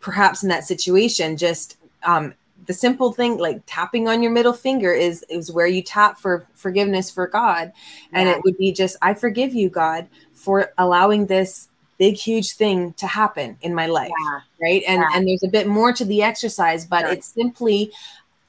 [0.00, 2.34] perhaps in that situation, just um
[2.66, 6.46] the simple thing like tapping on your middle finger is is where you tap for
[6.54, 7.72] forgiveness for God.
[8.12, 8.36] And Yeah.
[8.36, 13.06] it would be just, I forgive you, God, for allowing this big huge thing to
[13.06, 14.40] happen in my life Yeah.
[14.60, 15.08] right and Yeah.
[15.14, 17.12] and there's a bit more to the exercise but Sure.
[17.12, 17.92] it's simply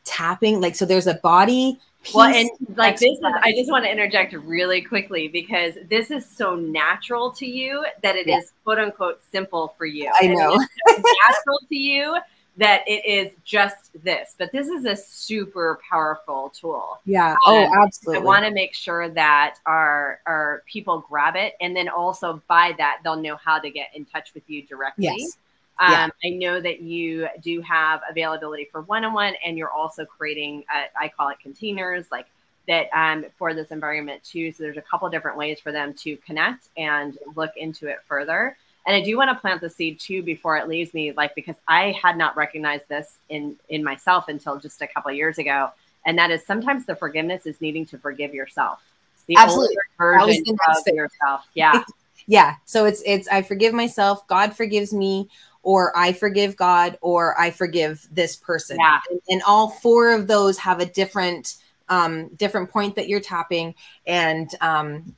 [0.03, 3.85] tapping like so there's a body piece Well, and like this is, I just want
[3.85, 8.41] to interject really quickly because this is so natural to you that it is Yeah.
[8.63, 10.11] quote unquote simple for you.
[10.19, 10.53] I know.
[10.55, 12.17] is natural to you
[12.57, 16.99] that it is just this, but this is a super powerful tool.
[17.05, 18.21] yeah oh absolutely.
[18.21, 22.73] I want to make sure that our our people grab it, and then also by
[22.77, 25.05] that they'll know how to get in touch with you directly.
[25.05, 25.37] yes
[25.79, 26.09] Um, Yeah.
[26.23, 31.09] I know that you do have availability for one-on-one, and you're also creating, uh, I
[31.09, 32.27] call it containers, like
[32.69, 34.53] that um, for this environment too.
[34.53, 38.55] So there's a couple different ways for them to connect and look into it further.
[38.87, 41.55] And I do want to plant the seed too before it leaves me, like because
[41.67, 45.71] I had not recognized this in in myself until just a couple of years ago,
[46.05, 48.81] and that is sometimes the forgiveness is needing to forgive yourself,
[49.27, 49.75] the Absolutely.
[49.99, 50.95] older That was version of thing.
[50.95, 51.45] yourself.
[51.55, 51.83] Yeah,
[52.27, 55.27] yeah so it's it's i forgive myself god forgives me
[55.63, 58.99] or i forgive god or i forgive this person Yeah.
[59.11, 61.55] and, and all four of those have a different
[61.89, 63.75] um different point that you're tapping
[64.07, 65.13] and um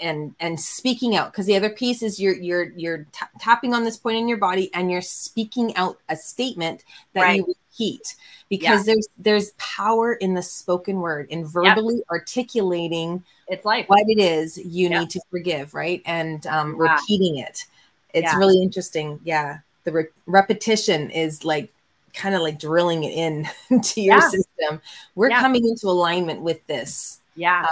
[0.00, 3.84] and and speaking out because the other piece is you're you're you're ta- tapping on
[3.84, 6.84] this point in your body and you're speaking out a statement
[7.14, 7.36] that Right.
[7.38, 8.16] you repeat
[8.48, 14.18] because there's there's power in the spoken word in verbally articulating it's like what it
[14.18, 15.00] is you Yeah.
[15.00, 16.02] need to forgive, right?
[16.06, 16.94] And um, Yeah.
[16.94, 17.66] repeating it.
[18.14, 18.36] It's Yeah.
[18.36, 19.20] really interesting.
[19.24, 19.58] Yeah.
[19.84, 21.72] The re- repetition is like
[22.14, 23.48] kind of like drilling it in
[23.82, 24.28] to your Yeah.
[24.30, 24.80] system.
[25.16, 25.40] We're Yeah.
[25.40, 27.18] coming into alignment with this.
[27.36, 27.66] Yeah.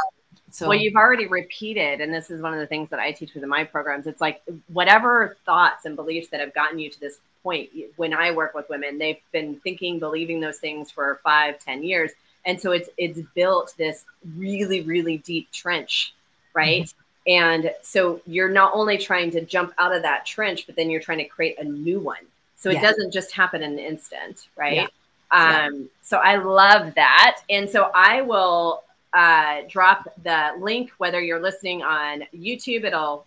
[0.51, 3.35] So, well, you've already repeated, and this is one of the things that I teach
[3.35, 4.07] within my programs.
[4.07, 7.71] It's like whatever thoughts and beliefs that have gotten you to this point.
[7.97, 12.13] When I work with women, they've been thinking, believing those things for five, ten years,
[12.47, 14.05] and so it's it's built this
[14.37, 16.15] really, really deep trench,
[16.55, 16.93] right?
[17.27, 21.03] And so you're not only trying to jump out of that trench, but then you're
[21.03, 22.25] trying to create a new one.
[22.57, 22.83] So it Yeah.
[22.83, 24.89] doesn't just happen in an instant, right?
[25.33, 25.67] Yeah.
[25.67, 27.43] Um, so I love that.
[27.51, 28.83] And so I will
[29.13, 33.27] uh, drop the link, whether you're listening on YouTube, it'll,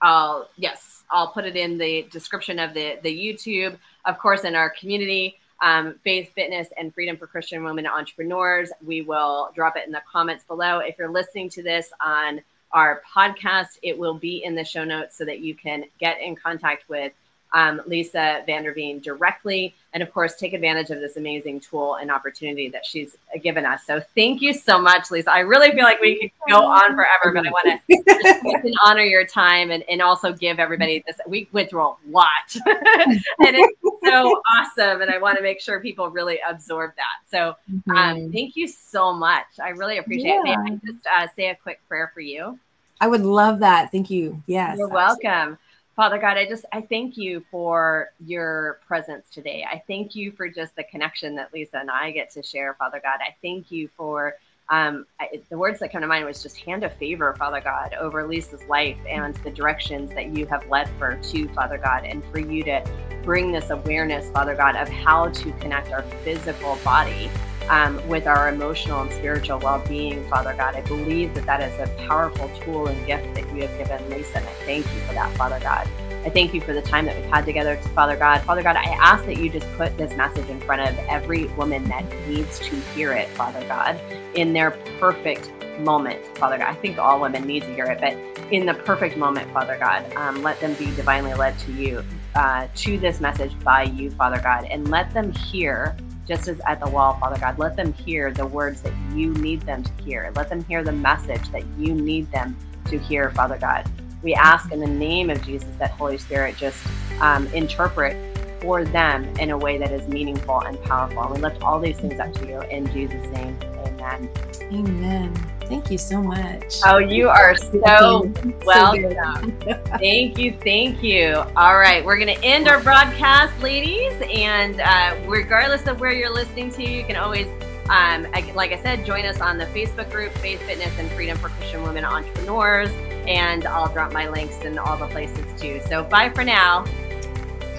[0.00, 4.54] I'll, yes, I'll put it in the description of the, the YouTube, of course, in
[4.54, 8.70] our community, um, faith, fitness, and freedom for Christian women entrepreneurs.
[8.84, 10.78] We will drop it in the comments below.
[10.78, 15.16] If you're listening to this on our podcast, it will be in the show notes
[15.16, 17.12] so that you can get in contact with
[17.52, 19.74] um, Lisa Vanderveen directly.
[19.92, 23.84] And of course, take advantage of this amazing tool and opportunity that she's given us.
[23.86, 25.32] So thank you so much, Lisa.
[25.32, 29.24] I really feel like we could go on forever, but I want to honor your
[29.24, 31.16] time and, and also give everybody this.
[31.26, 32.28] We went through a lot
[32.66, 35.00] and it's so awesome.
[35.00, 37.30] And I want to make sure people really absorb that.
[37.30, 37.56] So
[37.90, 38.32] um, Mhm.
[38.32, 39.46] thank you so much.
[39.62, 40.42] I really appreciate it.
[40.42, 42.58] May I just uh, say a quick prayer for you?
[43.00, 43.92] I would love that.
[43.92, 44.42] Thank you.
[44.46, 44.78] Yes.
[44.78, 45.58] You're welcome.
[45.96, 49.64] Father God, I just I thank you for your presence today.
[49.68, 53.00] I thank you for just the connection that Lisa and I get to share, Father
[53.02, 53.18] God.
[53.26, 54.34] I thank you for
[54.68, 57.94] um, I, the words that come to mind was just hand of favor, Father God,
[57.94, 62.22] over Lisa's life and the directions that you have led her to, Father God, and
[62.26, 62.84] for you to
[63.22, 67.30] bring this awareness, Father God, of how to connect our physical body
[67.68, 70.74] um, with our emotional and spiritual well-being, Father God.
[70.74, 74.38] I believe that that is a powerful tool and gift that you have given Lisa,
[74.38, 75.88] and I thank you for that, Father God.
[76.24, 78.42] I thank you for the time that we've had together, Father God.
[78.42, 81.84] Father God, I ask that you just put this message in front of every woman
[81.84, 84.00] that needs to hear it, Father God,
[84.34, 86.68] in their perfect moment, Father God.
[86.68, 88.14] I think all women need to hear it, but
[88.52, 92.02] in the perfect moment, Father God, um, let them be divinely led to you,
[92.34, 95.96] uh, to this message by you, Father God, and let them hear
[96.26, 99.62] just as at the wall, Father God, let them hear the words that you need
[99.62, 100.32] them to hear.
[100.34, 102.56] Let them hear the message that you need them
[102.86, 103.88] to hear, Father God.
[104.22, 106.84] We ask in the name of Jesus that Holy Spirit just
[107.20, 108.16] um, interpret
[108.60, 111.22] for them in a way that is meaningful and powerful.
[111.22, 113.56] And we lift all these things up to you in Jesus' name.
[113.86, 114.28] Amen.
[114.62, 115.55] Amen.
[115.68, 116.76] Thank you so much.
[116.84, 118.32] Oh, you are so
[118.64, 119.58] welcome.
[119.98, 120.56] thank you.
[120.62, 121.44] Thank you.
[121.56, 122.04] All right.
[122.04, 124.14] We're going to end our broadcast, ladies.
[124.32, 127.46] And uh, regardless of where you're listening to, you can always,
[127.90, 131.48] um, like I said, join us on the Facebook group, Faith, Fitness, and Freedom for
[131.50, 132.90] Christian Women Entrepreneurs.
[133.26, 135.80] And I'll drop my links in all the places too.
[135.88, 136.84] So bye for now.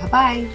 [0.01, 0.47] Bye bye.